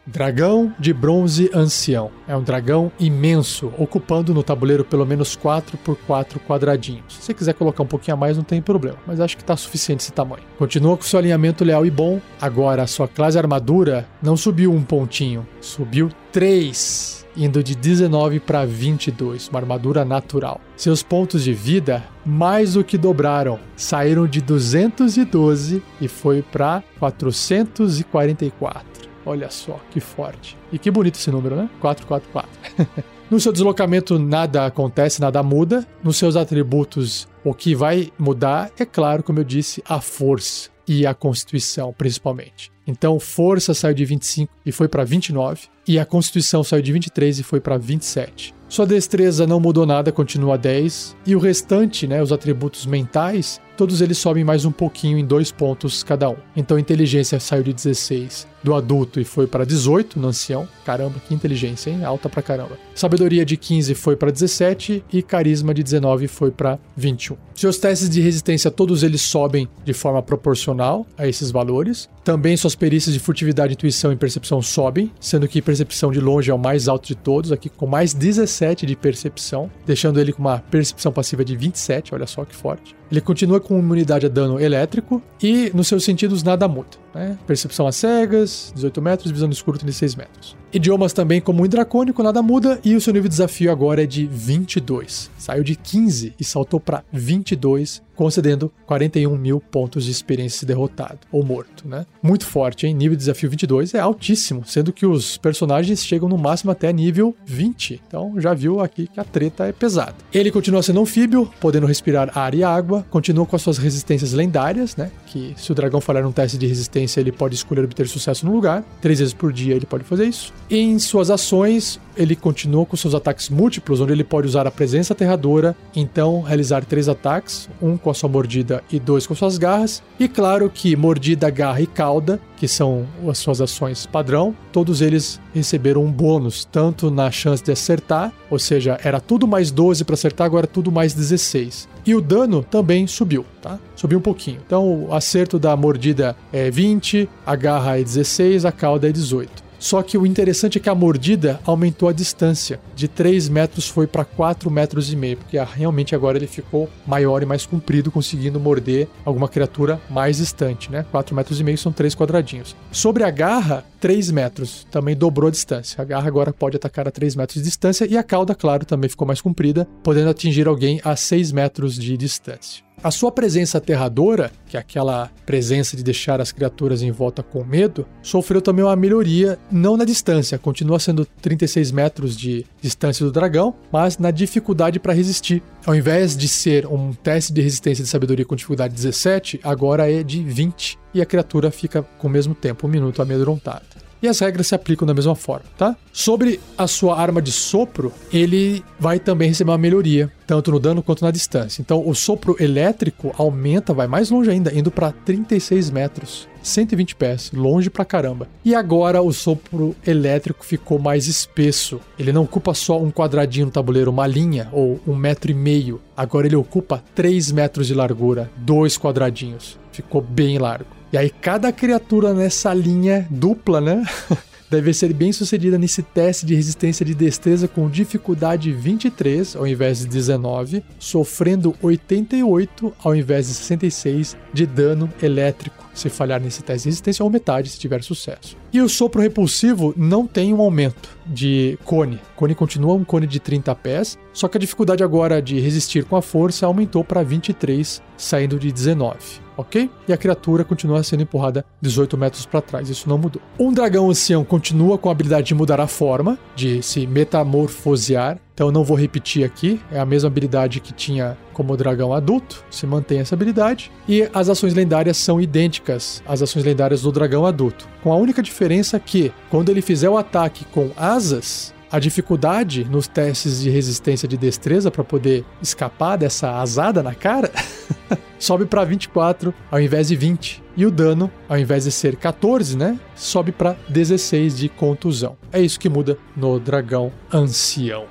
[0.07, 2.11] Dragão de bronze ancião.
[2.27, 7.15] É um dragão imenso, ocupando no tabuleiro pelo menos 4 por 4 quadradinhos.
[7.15, 9.57] Se você quiser colocar um pouquinho a mais, não tem problema, mas acho que está
[9.57, 10.43] suficiente esse tamanho.
[10.59, 12.21] Continua com seu alinhamento leal e bom.
[12.39, 18.65] Agora, a sua classe armadura não subiu um pontinho, subiu 3 indo de 19 para
[18.65, 20.61] 22, uma armadura natural.
[20.77, 28.94] Seus pontos de vida mais do que dobraram, saíram de 212 e foi para 444.
[29.25, 30.57] Olha só, que forte.
[30.71, 31.69] E que bonito esse número, né?
[31.81, 33.03] 444.
[33.29, 35.85] no seu deslocamento nada acontece, nada muda.
[36.03, 41.05] Nos seus atributos, o que vai mudar é claro, como eu disse, a força e
[41.05, 42.71] a constituição, principalmente.
[42.85, 47.39] Então, força saiu de 25 e foi para 29, e a constituição saiu de 23
[47.39, 48.53] e foi para 27.
[48.67, 54.01] Sua destreza não mudou nada, continua 10, e o restante, né, os atributos mentais, todos
[54.01, 56.35] eles sobem mais um pouquinho em dois pontos cada um.
[56.55, 60.67] Então, inteligência saiu de 16 do adulto e foi para 18 no ancião.
[60.83, 62.03] Caramba, que inteligência, hein?
[62.03, 62.79] Alta pra caramba.
[62.95, 67.37] Sabedoria de 15 foi para 17 e carisma de 19 foi para 21.
[67.53, 72.09] Seus testes de resistência, todos eles sobem de forma proporcional a esses valores.
[72.23, 76.53] Também suas perícias de furtividade, intuição e percepção sobem, sendo que percepção de longe é
[76.53, 80.59] o mais alto de todos, aqui com mais 17 de percepção, deixando ele com uma
[80.59, 82.95] percepção passiva de 27, olha só que forte.
[83.11, 87.05] Ele continua com imunidade a dano elétrico e nos seus sentidos nada muda.
[87.13, 87.37] Né?
[87.47, 90.57] Percepção a cegas, 18 metros, visão no escuro 36 metros.
[90.73, 94.05] Idiomas também comum e dracônico, nada muda, e o seu nível de desafio agora é
[94.05, 95.31] de 22.
[95.37, 101.19] Saiu de 15 e saltou para 22, concedendo 41 mil pontos de experiência se derrotado
[101.31, 102.05] ou morto, né?
[102.21, 102.93] Muito forte, hein?
[102.93, 107.33] Nível de desafio 22 é altíssimo, sendo que os personagens chegam no máximo até nível
[107.45, 108.01] 20.
[108.05, 110.15] Então já viu aqui que a treta é pesada.
[110.33, 114.95] Ele continua sendo anfíbio, podendo respirar ar e água, continua com as suas resistências lendárias,
[114.95, 115.11] né?
[115.27, 118.51] Que se o dragão falhar um teste de resistência, ele pode escolher obter sucesso no
[118.51, 118.83] lugar.
[119.01, 120.53] Três vezes por dia ele pode fazer isso.
[120.69, 125.13] Em suas ações, ele continua com seus ataques múltiplos, onde ele pode usar a presença
[125.13, 130.01] aterradora, então realizar três ataques, um com a sua mordida e dois com suas garras.
[130.19, 135.39] E claro que mordida, garra e cauda, que são as suas ações padrão, todos eles
[135.53, 140.13] receberam um bônus, tanto na chance de acertar, ou seja, era tudo mais 12 para
[140.13, 141.87] acertar, agora tudo mais 16.
[142.05, 143.79] E o dano também subiu, tá?
[143.95, 144.59] Subiu um pouquinho.
[144.65, 149.64] Então o acerto da mordida é 20, a garra é 16, a cauda é 18.
[149.85, 152.79] Só que o interessante é que a mordida aumentou a distância.
[152.95, 157.43] De 3 metros foi para 4 metros e meio, porque realmente agora ele ficou maior
[157.43, 161.05] e mais comprido, conseguindo morder alguma criatura mais distante, né?
[161.11, 162.75] 4 metros e meio são 3 quadradinhos.
[162.91, 166.01] Sobre a garra, 3 metros, também dobrou a distância.
[166.01, 169.07] A garra agora pode atacar a 3 metros de distância e a cauda, claro, também
[169.07, 172.83] ficou mais comprida, podendo atingir alguém a 6 metros de distância.
[173.05, 177.63] A sua presença aterradora, que é aquela presença de deixar as criaturas em volta com
[177.63, 183.31] medo, sofreu também uma melhoria, não na distância, continua sendo 36 metros de distância do
[183.31, 185.61] dragão, mas na dificuldade para resistir.
[185.85, 190.23] Ao invés de ser um teste de resistência de sabedoria com dificuldade 17, agora é
[190.23, 193.94] de 20 e a criatura fica com o mesmo tempo, um minuto amedrontada.
[194.21, 195.95] E as regras se aplicam da mesma forma, tá?
[196.11, 201.03] Sobre a sua arma de sopro, ele vai também receber uma melhoria, tanto no dano
[201.03, 201.81] quanto na distância.
[201.81, 206.47] Então, o sopro elétrico aumenta, vai mais longe ainda, indo para 36 metros.
[206.63, 208.47] 120 pés, longe pra caramba.
[208.63, 211.99] E agora o sopro elétrico ficou mais espesso.
[212.17, 216.01] Ele não ocupa só um quadradinho no tabuleiro, uma linha ou um metro e meio.
[216.17, 219.77] Agora ele ocupa 3 metros de largura, dois quadradinhos.
[219.91, 220.87] Ficou bem largo.
[221.15, 224.03] E aí cada criatura nessa linha dupla, né?
[224.69, 229.99] deve ser bem sucedida nesse teste de resistência de destreza com dificuldade 23 ao invés
[229.99, 236.83] de 19, sofrendo 88 ao invés de 66 de dano elétrico se falhar nesse teste
[236.83, 238.57] de resistência ou metade se tiver sucesso.
[238.75, 242.19] E o sopro repulsivo não tem um aumento de cone.
[242.35, 246.17] Cone continua um cone de 30 pés, só que a dificuldade agora de resistir com
[246.17, 249.89] a força aumentou para 23, saindo de 19 ok?
[250.07, 253.41] E a criatura continua sendo empurrada 18 metros para trás, isso não mudou.
[253.59, 258.71] Um dragão ancião continua com a habilidade de mudar a forma, de se metamorfosear, então
[258.71, 263.19] não vou repetir aqui, é a mesma habilidade que tinha como dragão adulto, se mantém
[263.19, 263.91] essa habilidade.
[264.07, 268.41] E as ações lendárias são idênticas às ações lendárias do dragão adulto, com a única
[268.41, 268.64] diferença
[268.99, 274.35] que, quando ele fizer o ataque com asas, a dificuldade nos testes de resistência de
[274.35, 277.51] destreza para poder escapar dessa asada na cara
[278.39, 280.63] sobe para 24 ao invés de 20.
[280.77, 285.37] E o dano, ao invés de ser 14, né, sobe para 16 de contusão.
[285.51, 288.05] É isso que muda no dragão ancião.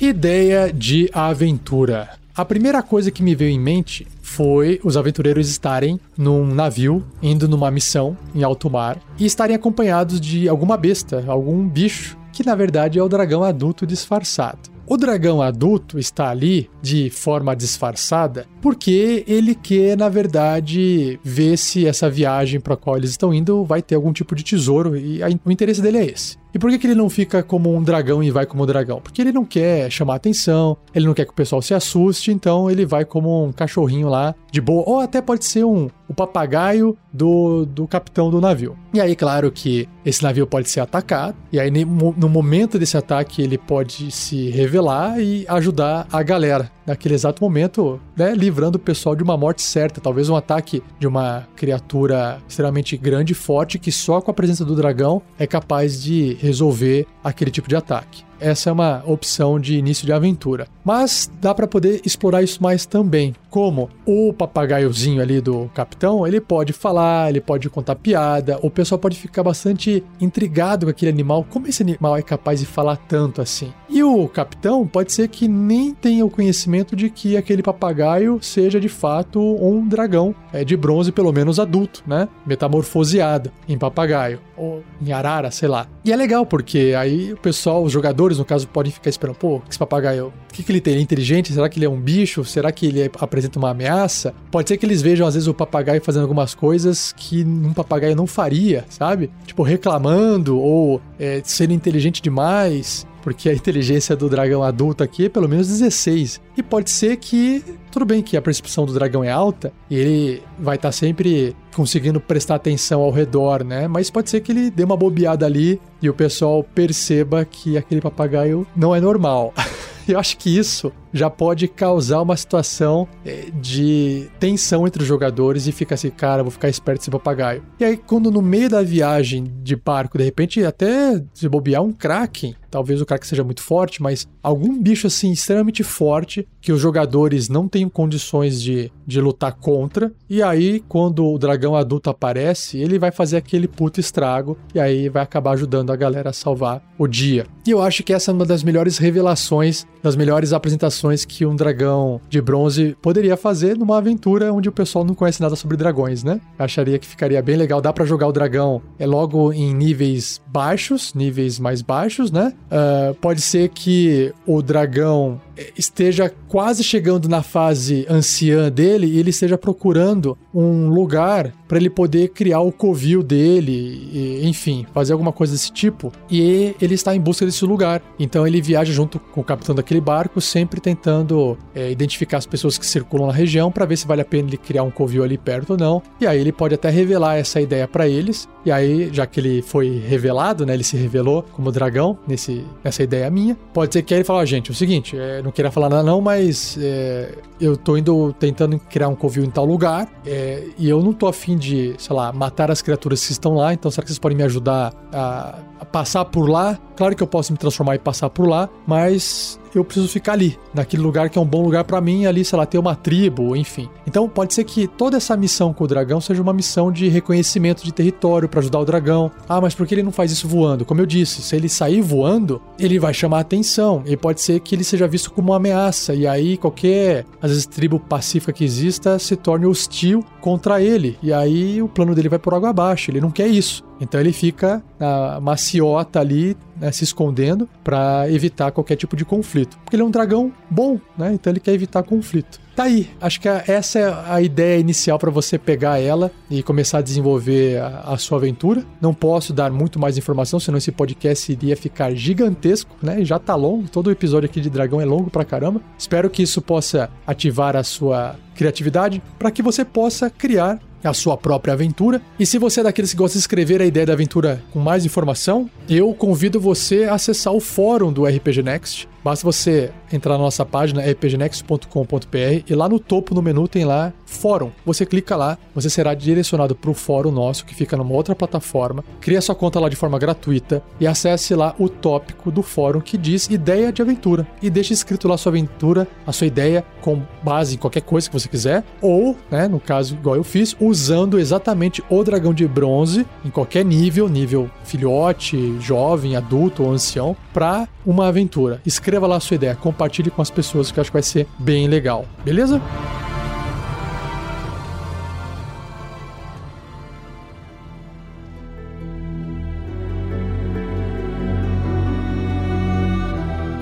[0.00, 2.10] Ideia de aventura.
[2.34, 7.48] A primeira coisa que me veio em mente foi os aventureiros estarem num navio indo
[7.48, 12.54] numa missão em alto mar e estarem acompanhados de alguma besta, algum bicho, que na
[12.54, 14.70] verdade é o dragão adulto disfarçado.
[14.86, 21.86] O dragão adulto está ali de forma disfarçada porque ele quer, na verdade, ver se
[21.86, 25.20] essa viagem para a qual eles estão indo vai ter algum tipo de tesouro e
[25.44, 26.36] o interesse dele é esse.
[26.52, 29.00] E por que, que ele não fica como um dragão e vai como um dragão?
[29.00, 32.70] Porque ele não quer chamar atenção, ele não quer que o pessoal se assuste, então
[32.70, 34.82] ele vai como um cachorrinho lá, de boa.
[34.86, 38.76] Ou até pode ser um o papagaio do, do capitão do navio.
[38.92, 43.40] E aí, claro que esse navio pode ser atacado, e aí no momento desse ataque
[43.40, 49.14] ele pode se revelar e ajudar a galera naquele exato momento, né, livrando o pessoal
[49.14, 53.92] de uma morte certa, talvez um ataque de uma criatura extremamente grande e forte que
[53.92, 58.70] só com a presença do dragão é capaz de resolver aquele tipo de ataque essa
[58.70, 60.66] é uma opção de início de aventura.
[60.84, 63.34] Mas dá para poder explorar isso mais também.
[63.48, 68.98] Como o papagaiozinho ali do capitão, ele pode falar, ele pode contar piada, o pessoal
[68.98, 73.42] pode ficar bastante intrigado com aquele animal, como esse animal é capaz de falar tanto
[73.42, 73.72] assim.
[73.88, 78.78] E o capitão pode ser que nem tenha o conhecimento de que aquele papagaio seja
[78.78, 82.28] de fato um dragão, é de bronze pelo menos adulto, né?
[82.46, 85.88] Metamorfoseado em papagaio ou em arara, sei lá.
[86.04, 89.62] E é legal porque aí o pessoal, os jogadores no caso, podem ficar esperando, pô,
[89.68, 90.94] esse papagaio, o que, que ele tem?
[90.94, 91.52] Ele é inteligente?
[91.52, 92.44] Será que ele é um bicho?
[92.44, 94.34] Será que ele apresenta uma ameaça?
[94.50, 98.16] Pode ser que eles vejam às vezes o papagaio fazendo algumas coisas que um papagaio
[98.16, 99.30] não faria, sabe?
[99.46, 105.28] Tipo reclamando ou é, sendo inteligente demais porque a inteligência do dragão adulto aqui é
[105.28, 106.40] pelo menos 16.
[106.56, 110.42] E pode ser que, tudo bem que a percepção do dragão é alta, e ele
[110.58, 113.88] vai estar tá sempre conseguindo prestar atenção ao redor, né?
[113.88, 118.00] Mas pode ser que ele dê uma bobeada ali e o pessoal perceba que aquele
[118.00, 119.54] papagaio não é normal.
[120.08, 125.66] Eu acho que isso já pode causar uma situação eh, de tensão entre os jogadores
[125.66, 127.62] e fica assim, cara, vou ficar esperto esse papagaio.
[127.78, 131.92] E aí, quando no meio da viagem de barco, de repente, até se bobear um
[131.92, 136.80] kraken, talvez o kraken seja muito forte, mas algum bicho assim extremamente forte que os
[136.80, 140.12] jogadores não têm condições de, de lutar contra.
[140.28, 145.08] E aí, quando o dragão adulto aparece, ele vai fazer aquele puto estrago e aí
[145.08, 147.46] vai acabar ajudando a galera a salvar o dia.
[147.66, 151.56] E eu acho que essa é uma das melhores revelações, das melhores apresentações que um
[151.56, 156.22] dragão de bronze poderia fazer numa aventura onde o pessoal não conhece nada sobre dragões,
[156.22, 156.40] né?
[156.58, 157.80] Acharia que ficaria bem legal.
[157.80, 162.52] Dá para jogar o dragão é logo em níveis baixos, níveis mais baixos, né?
[162.66, 165.40] Uh, pode ser que o dragão
[165.76, 171.88] esteja quase chegando na fase anciã dele e ele esteja procurando um lugar para ele
[171.88, 176.12] poder criar o covil dele, e, enfim, fazer alguma coisa desse tipo.
[176.28, 178.02] E ele está em busca desse lugar.
[178.18, 182.76] Então ele viaja junto com o capitão daquele barco, sempre tentando é, identificar as pessoas
[182.76, 185.38] que circulam na região para ver se vale a pena ele criar um covil ali
[185.38, 186.02] perto ou não.
[186.20, 189.62] E aí ele pode até revelar essa ideia para eles E aí, já que ele
[189.62, 190.74] foi revelado, né?
[190.74, 193.56] Ele se revelou como dragão nesse, nessa ideia minha.
[193.72, 196.02] Pode ser que ele fale, ó, gente, é o seguinte, é, não queria falar nada
[196.02, 200.88] não, mas é, eu tô indo tentando criar um covil em tal lugar é, e
[200.88, 204.02] eu não tô afim de, sei lá, matar as criaturas que estão lá, então será
[204.02, 206.78] que vocês podem me ajudar a, a passar por lá?
[206.96, 210.58] Claro que eu posso me transformar e passar por lá, mas eu preciso ficar ali,
[210.74, 213.56] naquele lugar que é um bom lugar para mim, ali, sei lá, ter uma tribo,
[213.56, 213.88] enfim.
[214.06, 217.84] Então pode ser que toda essa missão com o dragão seja uma missão de reconhecimento
[217.84, 219.30] de território para ajudar o dragão.
[219.48, 220.84] Ah, mas por que ele não faz isso voando?
[220.84, 224.74] Como eu disse, se ele sair voando, ele vai chamar atenção e pode ser que
[224.74, 229.18] ele seja visto como uma ameaça e aí qualquer, às vezes, tribo pacífica que exista
[229.18, 233.10] se torne hostil contra ele e aí o plano dele vai por água abaixo.
[233.10, 233.89] Ele não quer isso.
[234.00, 239.76] Então ele fica na maciota ali, né, se escondendo para evitar qualquer tipo de conflito.
[239.84, 241.32] Porque ele é um dragão bom, né?
[241.34, 242.58] Então ele quer evitar conflito.
[242.74, 246.98] Tá aí, acho que essa é a ideia inicial para você pegar ela e começar
[246.98, 248.82] a desenvolver a, a, sua aventura.
[249.00, 253.22] Não posso dar muito mais informação, senão esse podcast iria ficar gigantesco, né?
[253.22, 255.82] Já tá longo, todo o episódio aqui de Dragão é longo pra caramba.
[255.98, 260.78] Espero que isso possa ativar a sua criatividade para que você possa criar
[261.08, 262.20] a sua própria aventura.
[262.38, 265.04] E se você é daqueles que gosta de escrever a ideia da aventura com mais
[265.04, 269.08] informação, eu convido você a acessar o fórum do RPG Next.
[269.22, 274.12] Basta você entrar na nossa página rpgnext.com.br e lá no topo no menu tem lá
[274.24, 274.70] fórum.
[274.84, 279.04] Você clica lá, você será direcionado para o fórum nosso que fica numa outra plataforma.
[279.20, 283.18] Cria sua conta lá de forma gratuita e acesse lá o tópico do fórum que
[283.18, 287.74] diz ideia de aventura e deixe escrito lá sua aventura, a sua ideia com base
[287.74, 292.02] em qualquer coisa que você quiser ou, né, no caso igual eu fiz, usando exatamente
[292.08, 298.28] o dragão de bronze em qualquer nível, nível filhote, jovem, adulto ou ancião, para uma
[298.28, 298.80] aventura.
[298.84, 301.46] Escreva lá a sua ideia, compartilhe com as pessoas que eu acho que vai ser
[301.58, 302.24] bem legal.
[302.42, 302.80] Beleza?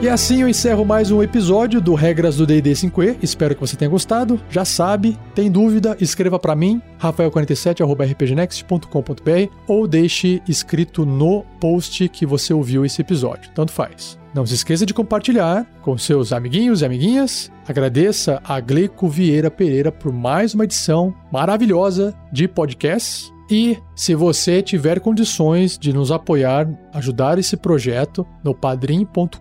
[0.00, 3.16] E assim eu encerro mais um episódio do Regras do D&D 5e.
[3.20, 4.40] Espero que você tenha gostado.
[4.48, 12.54] Já sabe, tem dúvida, escreva para mim, rafael47@rpgnext.com.br ou deixe escrito no post que você
[12.54, 13.50] ouviu esse episódio.
[13.54, 14.16] Tanto faz.
[14.34, 17.50] Não se esqueça de compartilhar com seus amiguinhos e amiguinhas.
[17.66, 23.32] Agradeça a Gleico Vieira Pereira por mais uma edição maravilhosa de podcasts.
[23.50, 29.38] E se você tiver condições de nos apoiar, ajudar esse projeto no padrim.com.br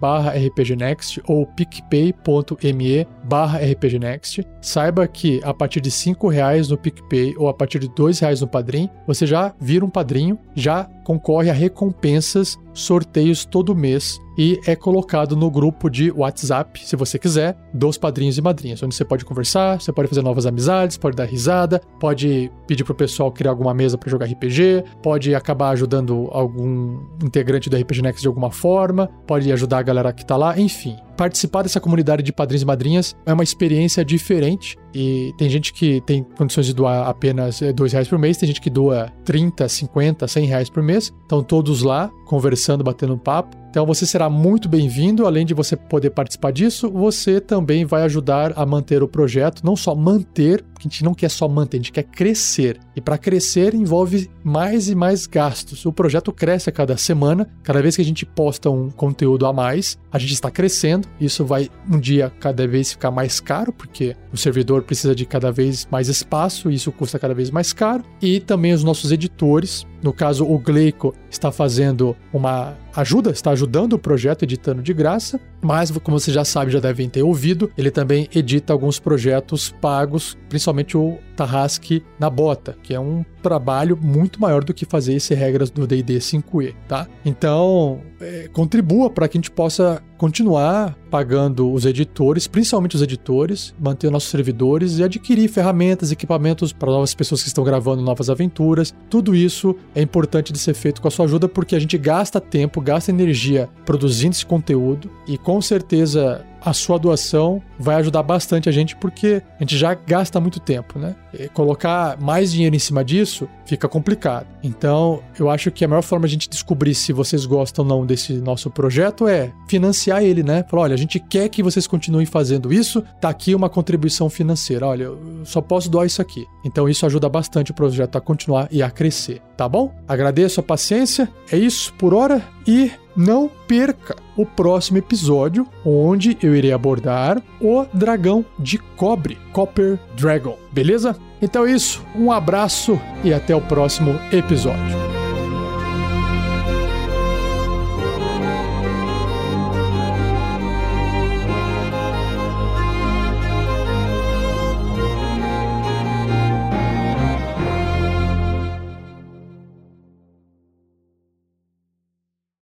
[0.00, 7.34] barra rpgnext ou picpay.me barra rpgnext, saiba que a partir de cinco reais no PicPay
[7.36, 11.48] ou a partir de dois reais no Padrim, você já vira um padrinho, já concorre
[11.48, 17.56] a recompensas, sorteios todo mês e é colocado no grupo de WhatsApp, se você quiser,
[17.72, 21.24] dos padrinhos e madrinhas, onde você pode conversar, você pode fazer novas amizades, pode dar
[21.24, 26.98] risada, pode pedir pro pessoal criar alguma mesa para jogar RPG, pode acabar ajudando algum
[27.22, 30.96] integrante do RPG Next de alguma forma, pode ajudar a galera que tá lá, enfim
[31.16, 34.76] participar dessa comunidade de padrinhos e madrinhas é uma experiência diferente.
[34.98, 38.46] E tem gente que tem condições de doar apenas eh, dois reais por mês, tem
[38.46, 41.12] gente que doa 30, 50, 100 reais por mês.
[41.22, 43.56] Estão todos lá, conversando, batendo um papo.
[43.76, 45.26] Então você será muito bem-vindo.
[45.26, 49.62] Além de você poder participar disso, você também vai ajudar a manter o projeto.
[49.62, 52.80] Não só manter, porque a gente não quer só manter, a gente quer crescer.
[52.94, 55.84] E para crescer envolve mais e mais gastos.
[55.84, 57.46] O projeto cresce a cada semana.
[57.62, 61.06] Cada vez que a gente posta um conteúdo a mais, a gente está crescendo.
[61.20, 65.52] Isso vai um dia cada vez ficar mais caro, porque o servidor precisa de cada
[65.52, 68.02] vez mais espaço, e isso custa cada vez mais caro.
[68.22, 73.92] E também os nossos editores no caso, o Gleico está fazendo uma ajuda, está ajudando
[73.92, 77.90] o projeto editando de graça, mas como você já sabe, já devem ter ouvido, ele
[77.90, 84.40] também edita alguns projetos pagos, principalmente o Tarrasque na Bota, que é um trabalho muito
[84.40, 87.06] maior do que fazer esse regras do D&D 5e, tá?
[87.24, 93.74] Então, é, contribua para que a gente possa continuar pagando os editores, principalmente os editores,
[93.78, 98.94] manter nossos servidores e adquirir ferramentas, equipamentos para novas pessoas que estão gravando novas aventuras.
[99.08, 102.40] Tudo isso é importante de ser feito com a sua ajuda porque a gente gasta
[102.40, 108.68] tempo, gasta energia produzindo esse conteúdo e com certeza a sua doação vai ajudar bastante
[108.68, 111.14] a gente porque a gente já gasta muito tempo, né?
[111.32, 114.46] E colocar mais dinheiro em cima disso fica complicado.
[114.62, 117.88] Então, eu acho que a melhor forma de a gente descobrir se vocês gostam ou
[117.88, 120.64] não desse nosso projeto é financiar ele, né?
[120.68, 124.86] Falar, olha, a gente quer que vocês continuem fazendo isso, tá aqui uma contribuição financeira.
[124.86, 126.44] Olha, eu só posso doar isso aqui.
[126.64, 129.94] Então, isso ajuda bastante o projeto a continuar e a crescer, tá bom?
[130.08, 131.28] Agradeço a paciência.
[131.50, 137.86] É isso por hora e não perca o próximo episódio, onde eu irei abordar o
[137.92, 141.16] dragão de cobre, Copper Dragon, beleza?
[141.40, 145.15] Então é isso, um abraço e até o próximo episódio.